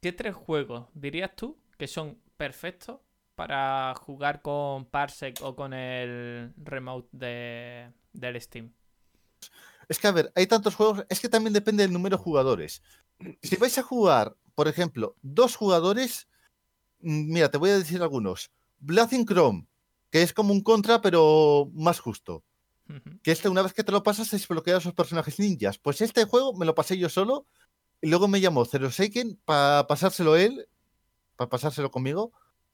[0.02, 3.00] ¿Qué tres juegos dirías tú que son perfectos
[3.36, 8.71] para jugar con Parsec o con el remote de, del Steam?
[9.88, 12.82] Es que, a ver, hay tantos juegos, es que también depende del número de jugadores.
[13.41, 16.28] Si vais a jugar, por ejemplo, dos jugadores,
[17.02, 18.52] mm, mira, te voy a decir algunos.
[18.80, 19.67] Blazing Chrome,
[20.12, 22.43] que es como un contra, pero más justo.
[23.24, 25.78] Que este, una vez que te lo pasas, desbloquea a esos personajes ninjas.
[25.78, 27.45] Pues este juego me lo pasé yo solo,
[28.02, 30.67] y luego me llamó Zero Seiken para pasárselo él,
[31.38, 32.34] para pasárselo conmigo.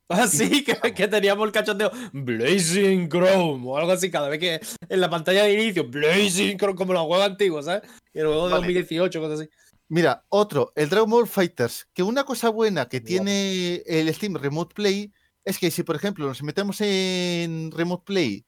[0.10, 4.62] Ah, sí, que, que teníamos el cachondeo Blazing Chrome o algo así, cada vez que
[4.88, 7.90] en la pantalla de inicio, Blazing Chrome, como los juegos antiguos, ¿sabes?
[8.14, 8.68] Y el juego de Vale.
[8.68, 9.50] 2018, cosas así.
[9.90, 14.74] Mira, otro, el Dragon Ball Fighters, que una cosa buena que tiene el Steam Remote
[14.74, 15.12] Play
[15.50, 18.46] es que si, por ejemplo, nos metemos en Remote Play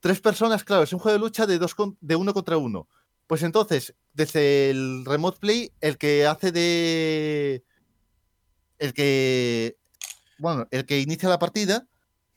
[0.00, 2.88] tres personas, claro, es un juego de lucha de, dos con- de uno contra uno.
[3.26, 7.62] Pues entonces, desde el Remote Play, el que hace de...
[8.78, 9.76] El que...
[10.38, 11.86] Bueno, el que inicia la partida,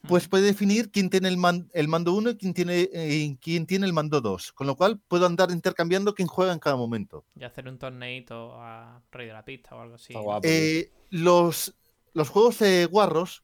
[0.08, 3.66] pues puede definir quién tiene el, man- el mando 1 y quién tiene, eh, quién
[3.66, 4.52] tiene el mando 2.
[4.54, 7.26] Con lo cual puedo andar intercambiando quién juega en cada momento.
[7.36, 10.14] Y hacer un torneito a Rey de la Pista o algo así.
[10.44, 11.74] Eh, los,
[12.14, 13.44] los juegos de Warros,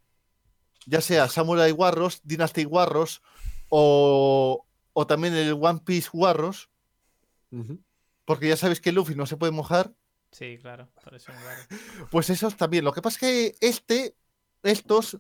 [0.86, 3.22] ya sea Samurai Warros, Dynasty Warros
[3.70, 6.70] o, o también el One Piece Warros,
[8.26, 9.94] porque ya sabéis que Luffy no se puede mojar,
[10.32, 10.90] Sí, claro.
[11.04, 11.62] Por eso, claro.
[12.12, 12.86] pues esos también.
[12.86, 14.16] Lo que pasa es que este,
[14.64, 15.20] estos,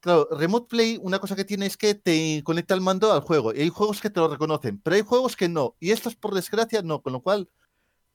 [0.00, 3.54] claro, Remote Play, una cosa que tiene es que te conecta el mando al juego.
[3.54, 5.76] Y hay juegos que te lo reconocen, pero hay juegos que no.
[5.78, 7.02] Y estos, por desgracia, no.
[7.02, 7.48] Con lo cual,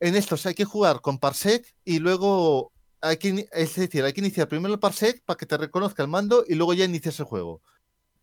[0.00, 4.20] en estos hay que jugar con Parsec y luego hay que, es decir, hay que
[4.20, 7.26] iniciar primero el Parsec para que te reconozca el mando y luego ya inicias el
[7.26, 7.62] juego.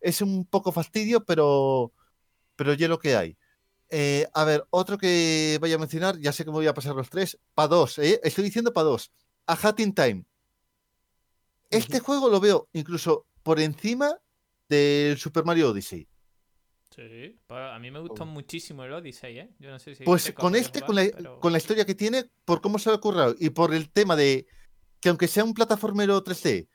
[0.00, 1.92] Es un poco fastidio, pero,
[2.54, 3.36] pero ya lo que hay.
[3.88, 6.94] Eh, a ver, otro que vaya a mencionar, ya sé que me voy a pasar
[6.94, 7.38] los tres.
[7.54, 8.20] Pa' dos, ¿eh?
[8.22, 9.12] estoy diciendo pa' dos.
[9.46, 10.24] A Hat in Time.
[11.70, 14.16] Este juego lo veo incluso por encima
[14.68, 16.08] del Super Mario Odyssey.
[16.94, 17.38] Sí.
[17.48, 19.50] A mí me gustó muchísimo el Odyssey, ¿eh?
[19.58, 20.04] Yo no sé si.
[20.04, 22.90] Pues con este, con la, jugar, pero- con la historia que tiene, por cómo se
[22.90, 24.46] ha ocurrido y por el tema de
[25.06, 26.66] que aunque sea un plataformero 3D,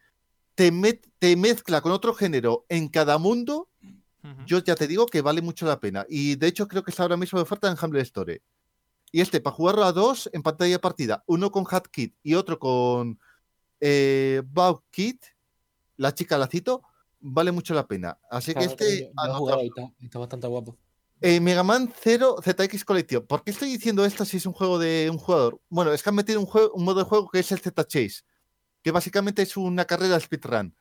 [0.56, 3.67] te, met- te mezcla con otro género en cada mundo,
[4.46, 6.06] yo ya te digo que vale mucho la pena.
[6.08, 8.41] Y de hecho creo que está ahora mismo de oferta en Humble Store.
[9.12, 12.36] Y este, para jugarlo a dos en pantalla de partida, uno con Hat Kit y
[12.36, 13.20] otro con
[13.82, 15.26] eh, Bow Kit,
[15.98, 16.84] la chica lacito,
[17.20, 18.17] vale mucho la pena.
[18.30, 18.86] Así que este...
[19.28, 19.34] yo-
[20.00, 20.78] yo está bastante guapo.
[21.24, 23.28] Eh, Mega Man 0 ZX Collection.
[23.28, 25.62] ¿Por qué estoy diciendo esto si es un juego de un jugador?
[25.70, 28.24] Bueno, es que han metido un, modo de juego que es el Z Chase,
[28.82, 30.76] que básicamente es una carrera de speedrun.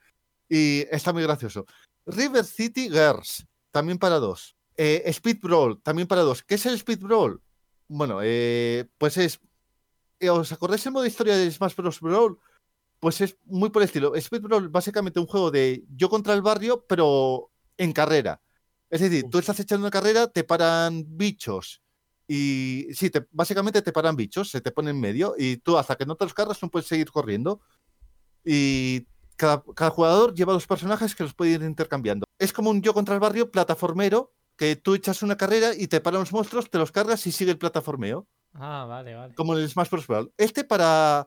[0.48, 1.66] Y está muy gracioso.
[2.06, 4.56] River City Girls, también para dos.
[4.78, 6.42] Eh, Speed Brawl, también para dos.
[6.42, 7.42] ¿Qué es el Speed Brawl?
[7.86, 9.38] Bueno, eh, pues es.
[10.20, 12.00] eh, ¿Os acordáis el modo historia de Smash Bros.
[12.00, 12.38] Brawl?
[12.98, 14.14] Pues es muy por el estilo.
[14.16, 18.40] Speed Brawl, básicamente un juego de yo contra el barrio, pero en carrera.
[18.90, 21.80] Es decir, tú estás echando una carrera, te paran bichos
[22.28, 25.96] Y sí, te- básicamente te paran bichos, se te ponen en medio y tú hasta
[25.96, 27.60] que no te los cargas no puedes seguir corriendo.
[28.44, 32.24] Y cada, cada jugador lleva dos personajes que los puede ir intercambiando.
[32.38, 36.00] Es como un yo contra el barrio plataformero que tú echas una carrera y te
[36.00, 38.26] paran los monstruos, te los cargas y sigue el plataformeo.
[38.54, 39.34] Ah, vale, vale.
[39.34, 40.06] Como el Smash Bros.
[40.06, 40.32] Brawl.
[40.36, 41.26] Este para,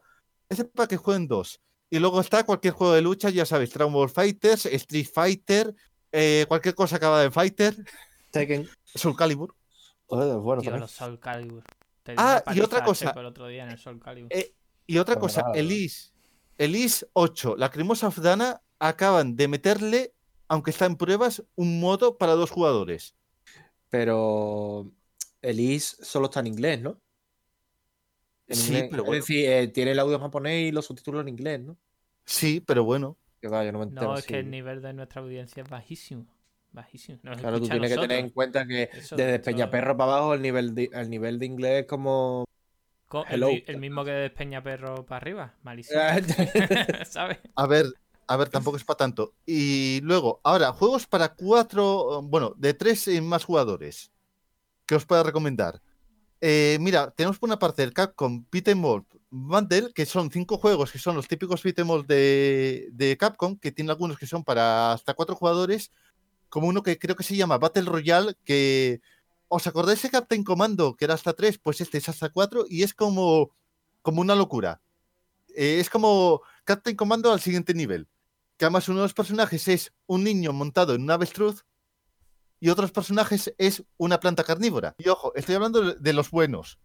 [0.49, 1.59] este para que jueguen dos.
[1.89, 5.75] Y luego está cualquier juego de lucha, ya sabes, Dragon Ball Fighters, Street Fighter,
[6.13, 7.75] eh, cualquier cosa acabada en Fighter,
[8.31, 8.69] Tekken.
[8.85, 9.53] Soul Calibur.
[10.07, 10.81] Joder, bueno, Tío, también.
[10.81, 11.63] los Soul Calibur.
[12.03, 13.07] Te di Ah, y otra cosa.
[13.07, 14.31] Checo El otro día en el Soul Calibur.
[14.33, 14.53] Eh,
[14.85, 16.11] Y otra cosa, nada, Elise,
[16.57, 20.13] Elise 8, la cremosa of Dana, acaban de meterle,
[20.49, 23.15] aunque está en pruebas, un modo para dos jugadores.
[23.89, 24.91] Pero
[25.41, 26.99] Elise solo está en inglés, ¿no?
[28.47, 28.87] En Sí, inglés.
[28.91, 29.21] pero Es bueno.
[29.21, 31.77] decir, eh, tiene el audio japonés y los subtítulos en inglés, ¿no?
[32.25, 33.17] Sí, pero bueno.
[33.43, 34.07] Que va, yo no me entero.
[34.07, 36.25] no, es que el nivel de nuestra audiencia es bajísimo.
[36.71, 37.19] Bajísimo.
[37.23, 40.33] Nos Claro, tú tienes que tener en cuenta que Eso, desde esto- Peñaperro para abajo
[40.33, 42.45] el nivel de, el nivel de inglés es como...
[43.09, 43.41] Co- el,
[43.79, 45.53] mismo que de Peñaperro para arriba.
[45.61, 45.99] Malísimo.
[47.05, 47.39] ¿Sabes?
[47.53, 47.87] A ver,
[48.27, 49.33] a ver, tampoco es para tanto.
[49.45, 54.09] Y luego, ahora, juegos para cuatro, bueno, de tres en más jugadores.
[54.85, 55.81] Que os pueda recomendar.
[56.39, 60.91] Eh, mira, tenemos por una parte el Capcom Beat All Bundle, que son cinco juegos
[60.91, 64.91] que son los típicos 'em all de, de Capcom, que tiene algunos que son para
[64.93, 65.91] hasta cuatro jugadores,
[66.49, 69.01] como uno que creo que se llama Battle Royale, que
[69.47, 71.57] ¿os acordáis de Captain Commando, que era hasta tres?
[71.57, 73.49] Pues este es hasta cuatro y es como,
[74.03, 74.81] como una locura.
[75.55, 78.07] Eh, es como Captain Commando al siguiente nivel.
[78.57, 81.65] Que además uno de los personajes es un niño montado en un avestruz
[82.59, 84.93] y otros personajes es una planta carnívora.
[84.99, 86.77] Y ojo, estoy hablando de los buenos.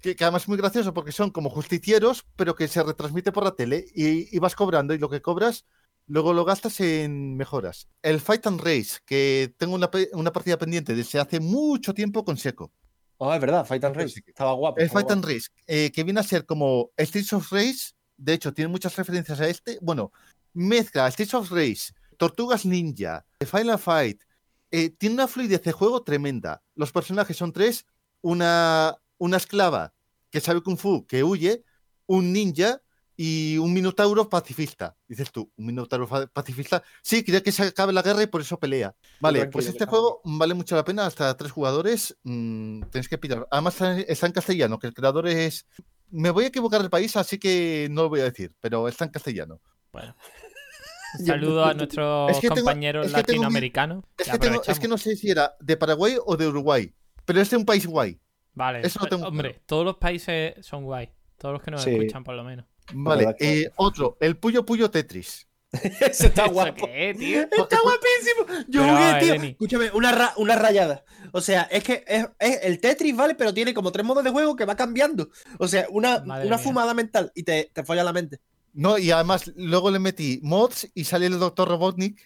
[0.00, 3.44] Que, que además es muy gracioso porque son como justicieros, pero que se retransmite por
[3.44, 5.66] la tele y, y vas cobrando y lo que cobras
[6.06, 7.88] luego lo gastas en mejoras.
[8.02, 12.36] El Fight and Race, que tengo una, una partida pendiente desde hace mucho tiempo con
[12.36, 12.72] Seco.
[13.18, 14.22] Oh, es verdad, Fight and Race.
[14.26, 14.80] Estaba guapo.
[14.80, 15.24] El Fight and.
[15.24, 19.38] Race, eh, que viene a ser como Streets of Race, de hecho tiene muchas referencias
[19.40, 19.78] a este.
[19.82, 20.10] Bueno,
[20.54, 24.22] mezcla Streets of Race, Tortugas Ninja, The Final Fight.
[24.70, 26.62] eh, tiene una fluidez de juego tremenda.
[26.74, 27.84] Los personajes son tres:
[28.22, 29.92] una, una esclava
[30.30, 31.64] que sabe Kung Fu, que huye,
[32.06, 32.80] un ninja
[33.16, 34.96] y un minotauro pacifista.
[35.06, 36.82] Dices tú, un minotauro pacifista.
[37.02, 38.94] Sí, quiere que se acabe la guerra y por eso pelea.
[39.20, 42.16] Vale, pues este juego vale mucho la pena, hasta tres jugadores.
[42.22, 43.46] mm, tenéis que pillar.
[43.50, 43.78] Además
[44.08, 45.66] está en- castellano, que el creador es.
[46.10, 49.04] Me voy a equivocar el país, así que no lo voy a decir, pero está
[49.04, 49.60] en castellano.
[49.92, 50.16] Bueno.
[51.26, 54.04] Saludo a nuestros Es que tengo- compañeros es que latinoamericanos.
[54.16, 57.50] Es que es que no sé si era de Paraguay o de Uruguay, pero es
[57.50, 58.18] de un país guay.
[58.60, 59.64] Vale, eso lo pero, tengo hombre, claro.
[59.66, 61.08] todos los países son guay.
[61.38, 61.90] Todos los que nos Sí.
[61.90, 62.66] escuchan, por lo menos.
[62.92, 65.46] Vale, eh, otro, el Puyo Puyo Tetris.
[65.72, 66.86] Ese está ¿Eso guapo.
[66.86, 67.40] qué, tío?
[67.50, 68.64] Está guapísimo.
[68.68, 69.34] Yo Pero, jugué, tío.
[69.34, 69.48] Eleni.
[69.52, 71.04] Escúchame, una, ra- una rayada.
[71.32, 73.34] O sea, es que es, es el Tetris, ¿vale?
[73.36, 75.30] Pero tiene como tres modos de juego que va cambiando.
[75.58, 78.40] O sea, una, una fumada mental y te, te folla la mente.
[78.72, 81.68] No, y además luego le metí mods y sale el Dr.
[81.68, 82.20] Robotnik.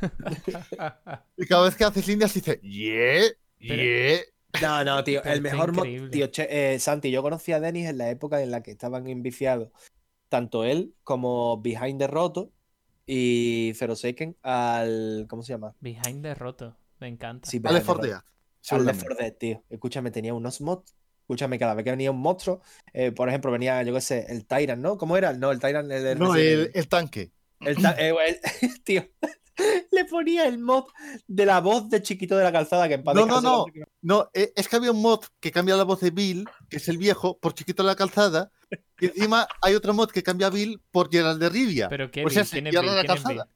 [1.36, 3.22] Y cada vez que haces líneas dice, yeah,
[3.58, 4.20] yeah.
[4.62, 5.22] No, no, tío.
[5.24, 5.72] El mejor.
[6.10, 9.06] Tío, che- eh, Santi, yo conocí a Denis en la época en la que estaban
[9.08, 9.70] enviciados
[10.28, 12.52] tanto él como Behind the Roto
[13.06, 15.26] y Ferosaken al.
[15.28, 15.74] ¿Cómo se llama?
[15.80, 16.76] Behind the roto.
[17.00, 17.48] Me encanta.
[17.48, 17.58] Sí.
[18.84, 19.64] Left 4 Dead, tío.
[19.70, 20.94] Escúchame, tenía unos mods.
[21.22, 22.60] Escúchame, cada vez que venía un monstruo,
[22.94, 24.96] eh, por ejemplo, venía, yo qué sé, el Tyrant, ¿no?
[24.96, 25.32] ¿Cómo era?
[25.34, 25.90] No, el Tyrant.
[25.92, 26.34] El, el No,
[26.74, 27.32] el tanque.
[27.60, 28.40] El ta- eh, el-
[28.84, 29.06] tío,
[29.90, 30.84] le ponía el mod
[31.26, 33.66] de la voz de chiquito de la calzada que en paz No, no, no.
[34.02, 36.88] No, eh, es que había un mod que cambia la voz de Bill, que es
[36.88, 38.50] el viejo, por chiquito de la calzada.
[39.00, 41.88] Y encima hay otro mod que cambia a Bill por Gerald de Rivia.
[41.88, 43.48] Pero ¿qué Pues lo de la calzada.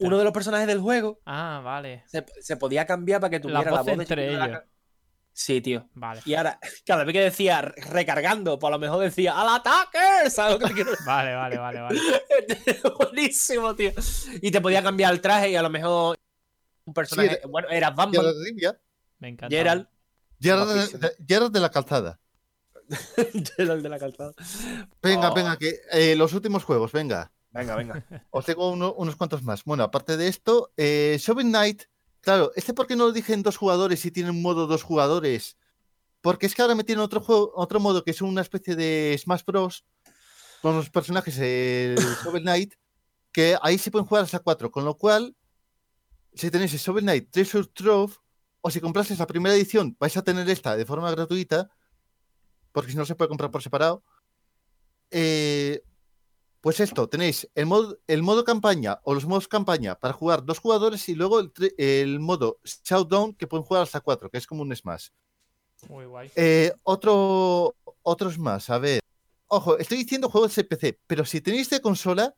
[0.00, 2.04] uno de los personajes del juego Ah, vale.
[2.06, 4.46] se, se podía cambiar para que tuviera la voz voz de entre chiquito de la
[4.46, 4.62] ellos.
[5.40, 5.88] Sí, tío.
[5.94, 6.20] Vale.
[6.24, 10.28] Y ahora, cada vez que decía recargando, pues a lo mejor decía ¡Al ataque!
[10.30, 12.00] ¿Sabes lo que te quiero Vale, vale, vale, vale.
[12.48, 12.80] decir?
[12.98, 13.92] Buenísimo, tío.
[14.42, 16.18] Y te podía cambiar el traje y a lo mejor
[16.84, 17.38] un personaje.
[17.38, 18.80] era- bueno, era Batman, de Rivia.
[19.20, 19.54] Me encanta.
[19.56, 19.86] Gerald,
[20.40, 21.00] Gerald de, Guapísimo.
[21.02, 22.20] de- Gerald de la calzada.
[23.56, 24.32] Gerald de la calzada.
[25.00, 25.34] Venga, Oh.
[25.34, 27.30] venga, que eh, los últimos juegos, venga.
[27.50, 28.04] Venga, venga.
[28.30, 29.62] Os tengo uno- unos cuantos más.
[29.62, 31.84] Bueno, aparte de esto, eh, Shovel Knight.
[32.20, 34.82] Claro, este por qué no lo dije en dos jugadores y tiene un modo dos
[34.82, 35.56] jugadores.
[36.20, 39.16] Porque es que ahora me tiene otro juego, otro modo que es una especie de
[39.18, 39.84] Smash Bros.
[40.62, 42.74] Con los personajes el Shovel Knight.
[43.32, 44.70] Que ahí sí pueden jugar hasta cuatro.
[44.70, 45.36] Con lo cual,
[46.34, 48.14] si tenéis el Shovel Knight Treasure Trove,
[48.60, 51.70] o si comprasteis la primera edición, vais a tener esta de forma gratuita.
[52.72, 54.02] Porque si no se puede comprar por separado.
[55.10, 55.82] Eh,
[56.60, 60.58] pues esto, tenéis el modo, el modo campaña o los modos campaña para jugar dos
[60.58, 64.74] jugadores y luego el, modo Showdown que pueden jugar hasta cuatro, que es como un
[64.74, 65.08] Smash.
[65.88, 66.30] Muy guay.
[66.34, 69.00] Eh, otro, otros más, a ver.
[69.46, 72.34] Ojo, estoy diciendo juegos de PC, pero si tenéis de consola,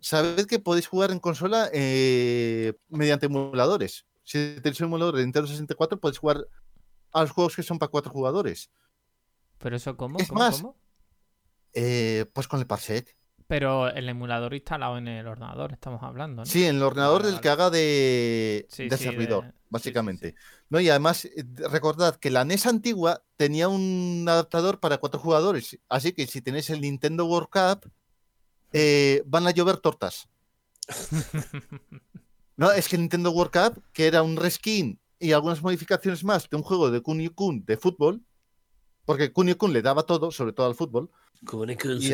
[0.00, 4.06] sabed que podéis jugar en consola eh, mediante emuladores.
[4.22, 6.48] Si tenéis un emulador de Nintendo 64, podéis jugar
[7.12, 8.70] a los juegos que son para cuatro jugadores.
[9.58, 10.18] ¿Pero eso cómo?
[10.18, 10.76] Es ¿Cómo, más, cómo?
[11.74, 13.14] Eh, pues con el Parsec.
[13.46, 16.46] Pero el emulador instalado en el ordenador, estamos hablando, ¿no?
[16.46, 19.66] Sí, en el ordenador del que haga de, Sí, de sí, servidor, de- sí, sí,
[19.68, 20.30] básicamente.
[20.30, 20.36] sí.
[20.70, 20.80] ¿no?
[20.80, 25.78] Y además, eh, recordad que la NES antigua tenía un adaptador para cuatro jugadores.
[25.90, 27.90] Así que si tenéis el Nintendo World Cup,
[28.72, 30.26] eh, van a llover tortas.
[32.56, 36.48] No, es que el Nintendo World Cup, que era un reskin y algunas modificaciones más
[36.48, 38.22] de un juego de Kunio Kun de fútbol,
[39.04, 41.10] porque Kunio Kun le daba todo, sobre todo al fútbol,
[41.42, 42.12] Y-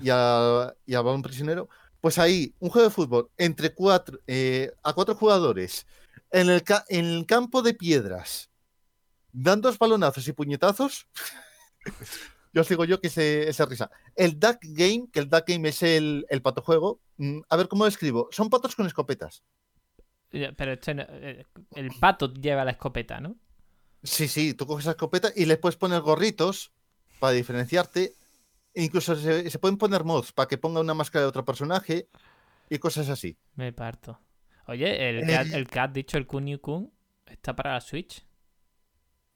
[0.00, 1.68] y a, y a balón prisionero,
[2.00, 5.86] pues ahí un juego de fútbol entre cuatro, eh, a cuatro jugadores
[6.30, 8.50] en el, ca- en el campo de piedras,
[9.32, 11.06] dando balonazos y puñetazos.
[12.52, 13.90] yo os digo yo que ese- esa risa.
[14.14, 17.00] El Duck Game, que el Duck Game es el, el pato juego.
[17.16, 18.28] mm, A ver cómo lo escribo.
[18.32, 19.42] Son patos con escopetas.
[20.30, 23.36] Pero este no- eh, el pato lleva la escopeta, ¿no?
[24.02, 26.72] Sí, sí, tú coges la escopeta y le puedes poner gorritos
[27.20, 28.14] para diferenciarte.
[28.74, 32.08] E incluso se, se pueden poner mods para que ponga una máscara de otro personaje
[32.68, 33.36] y cosas así.
[33.54, 34.20] Me parto.
[34.66, 35.46] Oye, el, que, Eh.
[35.52, 36.92] el que has dicho, el Kunio Kun,
[37.26, 38.26] está para la Switch.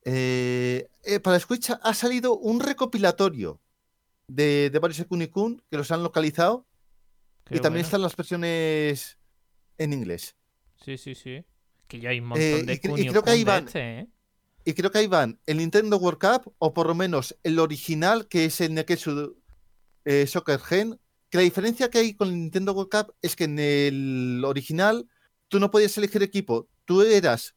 [0.05, 3.61] Eh, eh, para Switch ha salido un recopilatorio
[4.27, 6.67] de, de varios Kun que los han localizado
[7.45, 7.87] Qué y también bueno.
[7.87, 9.19] están las versiones
[9.77, 10.37] en inglés.
[10.85, 11.45] Sí, sí, sí.
[11.87, 13.45] Que ya hay un montón Eh, de y cre- y Kunio creo que ahí de
[13.45, 14.09] van- este, ¿eh?
[14.69, 18.29] Y creo que ahí van el Nintendo World Cup o por lo menos el original
[18.29, 19.35] que es el Neketsu
[20.05, 21.01] eh, Soccer Gen.
[21.31, 25.09] Que la diferencia que hay con el Nintendo World Cup es que en el original
[25.49, 26.69] tú no podías elegir equipo.
[26.85, 27.57] Tú eras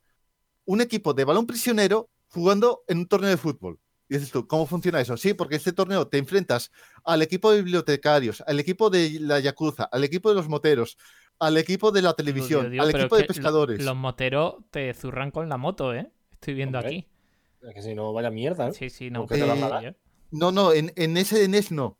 [0.64, 3.78] un equipo de balón prisionero jugando en un torneo de fútbol.
[4.08, 5.18] Y dices tú, ¿cómo funciona eso?
[5.18, 6.72] Sí, porque este torneo te enfrentas
[7.04, 10.98] al equipo de bibliotecarios, al equipo de la Yakuza, al equipo de los moteros,
[11.40, 13.84] al equipo de la televisión, Dios, al equipo de pescadores.
[13.84, 16.10] Los moteros te zurran con la moto, ¿eh?
[16.42, 17.08] Estoy viendo Hombre, aquí.
[17.70, 18.74] Es que si no, vaya mierda, ¿no?
[18.74, 19.22] Sí, sí, no.
[19.22, 19.92] ¿Por qué te yo-
[20.32, 22.00] No, no, en, en ese NES no.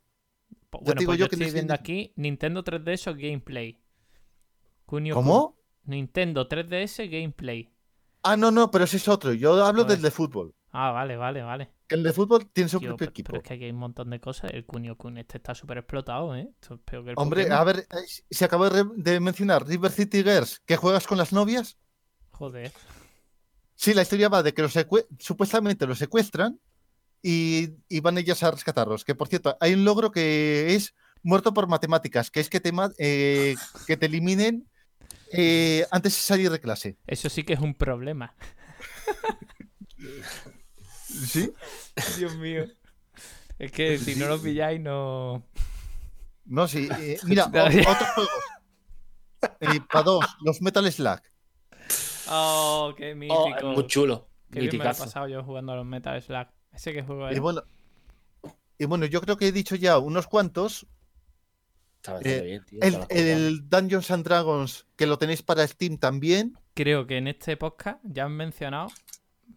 [0.72, 3.78] Bueno, te digo pues yo yo que estoy viendo NES aquí Nintendo 3DS Gameplay.
[4.84, 5.24] Kunio Kun.
[5.24, 5.56] ¿Cómo?
[5.84, 7.70] Nintendo 3DS Gameplay.
[8.24, 9.32] Ah, no, no, pero ese es otro.
[9.32, 10.54] Yo hablo del de fútbol.
[10.70, 11.70] Ah, vale, vale, vale.
[11.86, 13.26] Que el de fútbol tiene su Tío, propio pero, equipo.
[13.28, 14.50] pero es que aquí hay un montón de cosas.
[14.52, 16.48] El Kunio Kun este está súper explotado, ¿eh?
[16.60, 17.58] Esto es peor que el Hombre, Pokémon.
[17.60, 21.18] a ver, eh, se acaba de, re- de mencionar River City Girls, que juegas con
[21.18, 21.76] las novias.
[22.30, 22.72] Joder.
[23.74, 24.74] Sí, la historia va de que los
[25.18, 26.60] supuestamente los secuestran
[27.22, 29.04] y, y van ellas a rescatarlos.
[29.04, 32.72] Que por cierto, hay un logro que es muerto por matemáticas, que es que te,
[32.98, 33.54] eh,
[33.86, 34.68] que te eliminen
[35.32, 36.98] eh, antes de salir de clase.
[37.06, 38.34] Eso sí que es un problema.
[41.06, 41.52] ¿Sí?
[42.18, 42.66] Dios mío.
[43.58, 45.46] Es que si no lo pilláis, no.
[46.44, 46.88] No, sí.
[46.98, 49.86] eh, mira, otros juegos.
[49.88, 51.20] Para dos, los Metal Slug.
[52.28, 53.66] Oh, qué Oh, mítico.
[53.72, 54.28] muy chulo.
[54.50, 56.46] Qué bien me lo he pasado yo jugando a los Metal Slug.
[56.72, 57.40] Ese que juego Y era.
[57.40, 57.62] bueno,
[58.78, 60.86] y bueno, yo creo que he dicho ya unos cuantos.
[61.96, 62.78] Está bastante Eh, bien, tío.
[62.82, 66.58] El, el Dungeons and Dragons, que lo tenéis para Steam también.
[66.74, 68.88] Creo que en este podcast ya han mencionado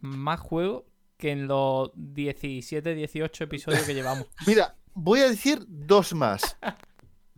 [0.01, 0.83] más juegos
[1.17, 4.27] que en los 17, 18 episodios que llevamos.
[4.47, 6.57] Mira, voy a decir dos más.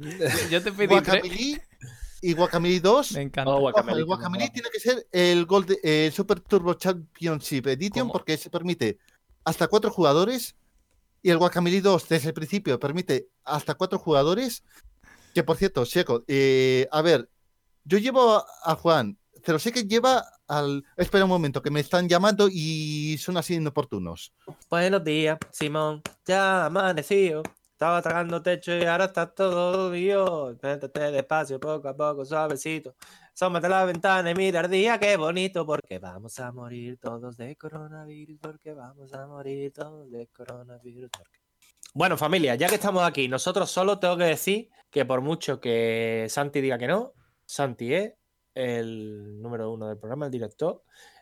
[0.51, 1.61] Yo te pedí tres.
[2.21, 3.11] Y Guacamole 2.
[3.13, 3.49] Me encanta.
[3.51, 4.49] Oh, Ojo, Guacamole, mola.
[4.51, 8.13] tiene que ser el, Gold, el Super Turbo Championship Edition ¿Cómo?
[8.13, 8.97] porque se permite
[9.43, 10.55] hasta cuatro jugadores.
[11.21, 14.63] Y el Guacamole 2 desde el principio permite hasta cuatro jugadores.
[15.33, 17.29] Que por cierto, Seco, eh, a ver,
[17.83, 20.83] yo llevo a, a Juan, pero sé que lleva al.
[20.95, 24.33] Espera un momento, que me están llamando y son así inoportunos.
[24.69, 26.01] Buenos días, Simón.
[26.25, 27.43] Ya amanecido.
[27.77, 30.57] Estaba tragando techo y ahora está todo Dios.
[30.63, 32.95] Métete despacio, poco a poco, suavecito.
[33.35, 35.63] Sómate la ventana y mira el día, qué bonito.
[35.63, 38.39] Porque vamos a morir todos de coronavirus.
[38.41, 41.11] Porque vamos a morir todos de coronavirus.
[41.93, 46.25] Bueno, familia, ya que estamos aquí, nosotros solo tengo que decir que por mucho que
[46.29, 47.13] Santi diga que no,
[47.45, 48.13] Santi es
[48.55, 50.81] el número uno del programa, el director.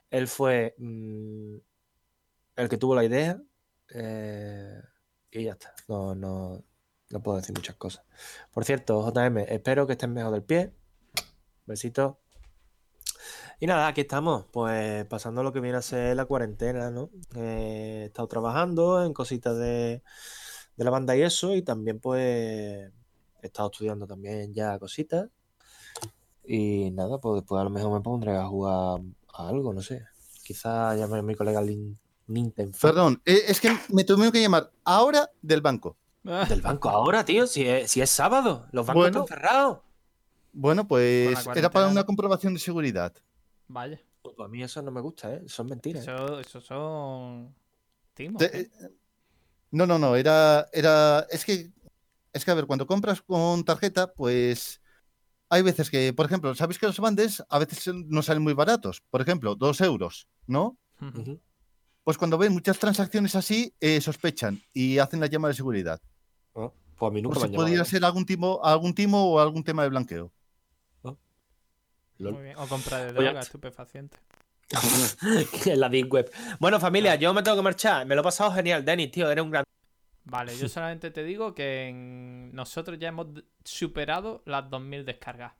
[0.09, 1.57] Él fue mm,
[2.55, 3.41] el que tuvo la idea.
[3.93, 4.79] eh,
[5.39, 5.73] y ya está.
[5.87, 6.63] No, no,
[7.09, 8.05] no puedo decir muchas cosas.
[8.51, 10.73] Por cierto, JM, espero que estés mejor del pie.
[11.65, 12.15] Besitos.
[13.59, 17.09] Y nada, aquí estamos, pues pasando lo que viene a ser la cuarentena, ¿no?
[17.35, 20.03] Eh, he estado trabajando en cositas de,
[20.75, 22.21] de la banda y eso, y también pues
[23.41, 25.29] he estado estudiando también ya cositas.
[26.43, 29.01] Y nada, pues después a lo mejor me pondré a jugar
[29.33, 30.03] a algo, no sé.
[30.43, 31.97] Quizá llame a mi colega Lin
[32.27, 32.77] Nintendo.
[32.81, 35.97] Perdón, eh, es que me tuvieron que llamar ahora del banco.
[36.23, 38.67] Del banco ahora, tío, si es, si es sábado.
[38.71, 39.19] Los bancos Bueno.
[39.23, 39.79] están cerrados.
[40.53, 41.91] Bueno, pues era para ¿no?
[41.91, 43.13] una comprobación de seguridad.
[43.67, 45.43] Vaya, Pues a mí eso no me gusta, ¿eh?
[45.47, 46.07] Son mentiras.
[46.07, 46.11] ¿eh?
[46.13, 47.53] eso, eso son
[48.13, 48.41] timos.
[48.41, 48.71] ¿eh?
[49.71, 51.69] no, no, no, era, era, es que,
[52.33, 54.81] es que a ver, cuando compras con tarjeta, pues
[55.49, 59.01] hay veces que, por ejemplo, sabéis que los bandes a veces no salen muy baratos,
[59.11, 60.77] por ejemplo, dos euros, ¿no?
[61.01, 61.39] Ujú.
[62.05, 65.99] Pues cuando ven muchas transacciones así, eh, sospechan y hacen la llama de seguridad.
[66.55, 67.85] Ah, Pues a mí nunca me si han ¿eh?
[67.85, 70.31] ser algún timo, algún timo o algún tema de blanqueo.
[72.17, 72.33] Lol.
[72.33, 72.55] Muy bien.
[72.57, 74.17] O compra de droga, estupefaciente.
[75.65, 76.31] en la Deep Web.
[76.59, 78.05] Bueno, familia, yo me tengo que marchar.
[78.05, 79.29] Me lo he pasado genial, Denis, tío.
[79.29, 79.63] Eres un gran.
[80.23, 83.27] Vale, yo solamente te digo que en- nosotros ya hemos
[83.63, 85.53] superado las 2000 descargas.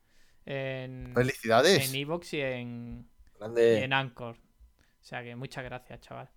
[0.46, 1.90] En ¡Felicidades!
[1.90, 3.84] en Evox y en, y grande.
[3.84, 4.38] en Anchor.
[5.06, 6.28] O sea que muchas gracias, chaval.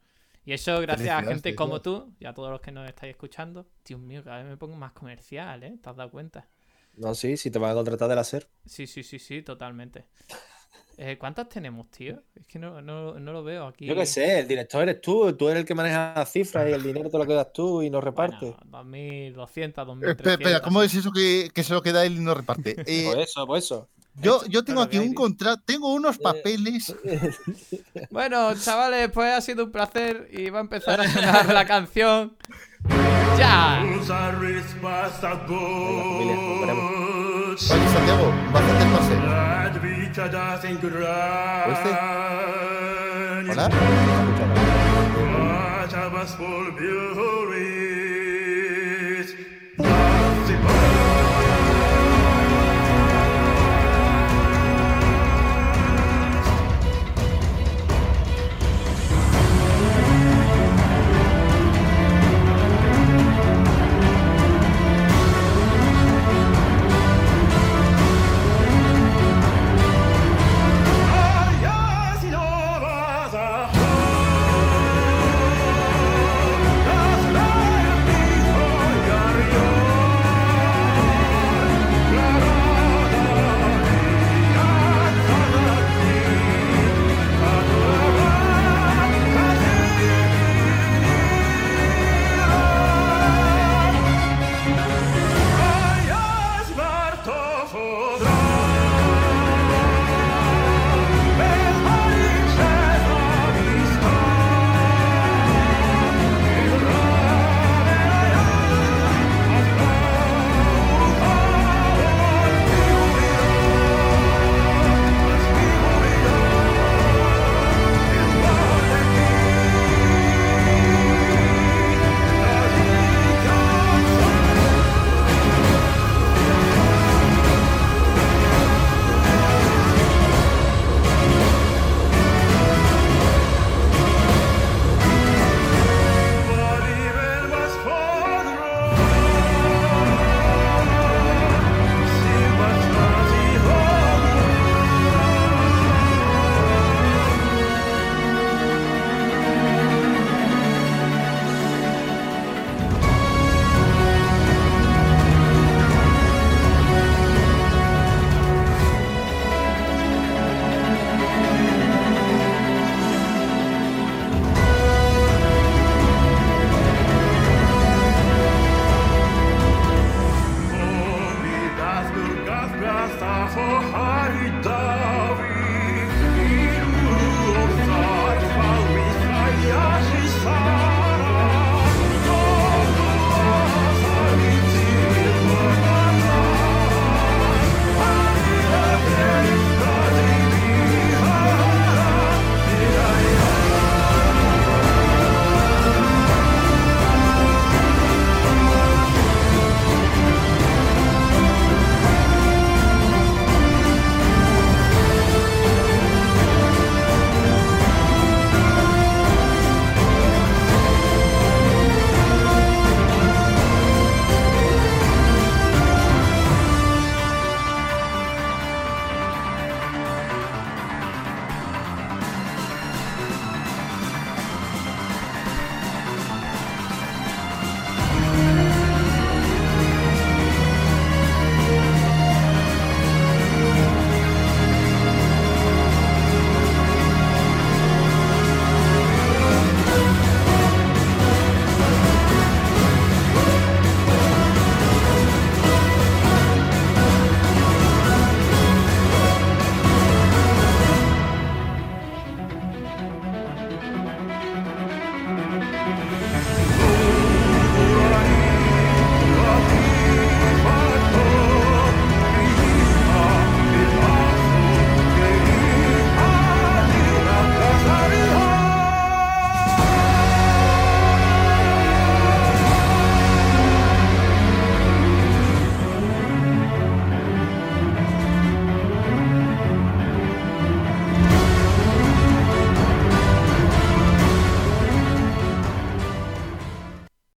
[0.44, 3.66] Y eso gracias a gente como tú y a todos los que nos estáis escuchando.
[3.82, 5.78] Dios mío, cada vez me pongo más comercial, ¿eh?
[5.82, 6.46] ¿Te has dado cuenta?
[6.92, 8.46] No, sí, si te van a contratar de la SER.
[8.66, 10.04] Sí, sí, sí, sí, totalmente.
[11.00, 12.20] Eh, ¿Cuántas tenemos, tío?
[12.34, 13.86] Es que no, no, no lo veo aquí.
[13.86, 15.32] Yo qué sé, el director eres tú.
[15.34, 17.88] Tú eres el que maneja las cifras y el dinero te lo quedas tú y
[17.88, 18.52] nos repartes.
[18.66, 20.32] Bueno, 2200, Espera, 2300.
[20.40, 22.74] espera, ¿cómo es eso que, que se lo queda él y no reparte?
[22.86, 23.88] Eh, Pues eso, pues eso.
[24.16, 26.92] yo, yo tengo no aquí un contrato, tengo unos Eh, papeles.
[28.10, 32.36] Bueno, chavales, pues ha sido un placer y va a empezar a sonar la canción.
[33.38, 33.84] ¡Ya!
[37.70, 39.97] Venga, Santiago, vas a hacer pase.
[43.50, 43.68] ¿Hola?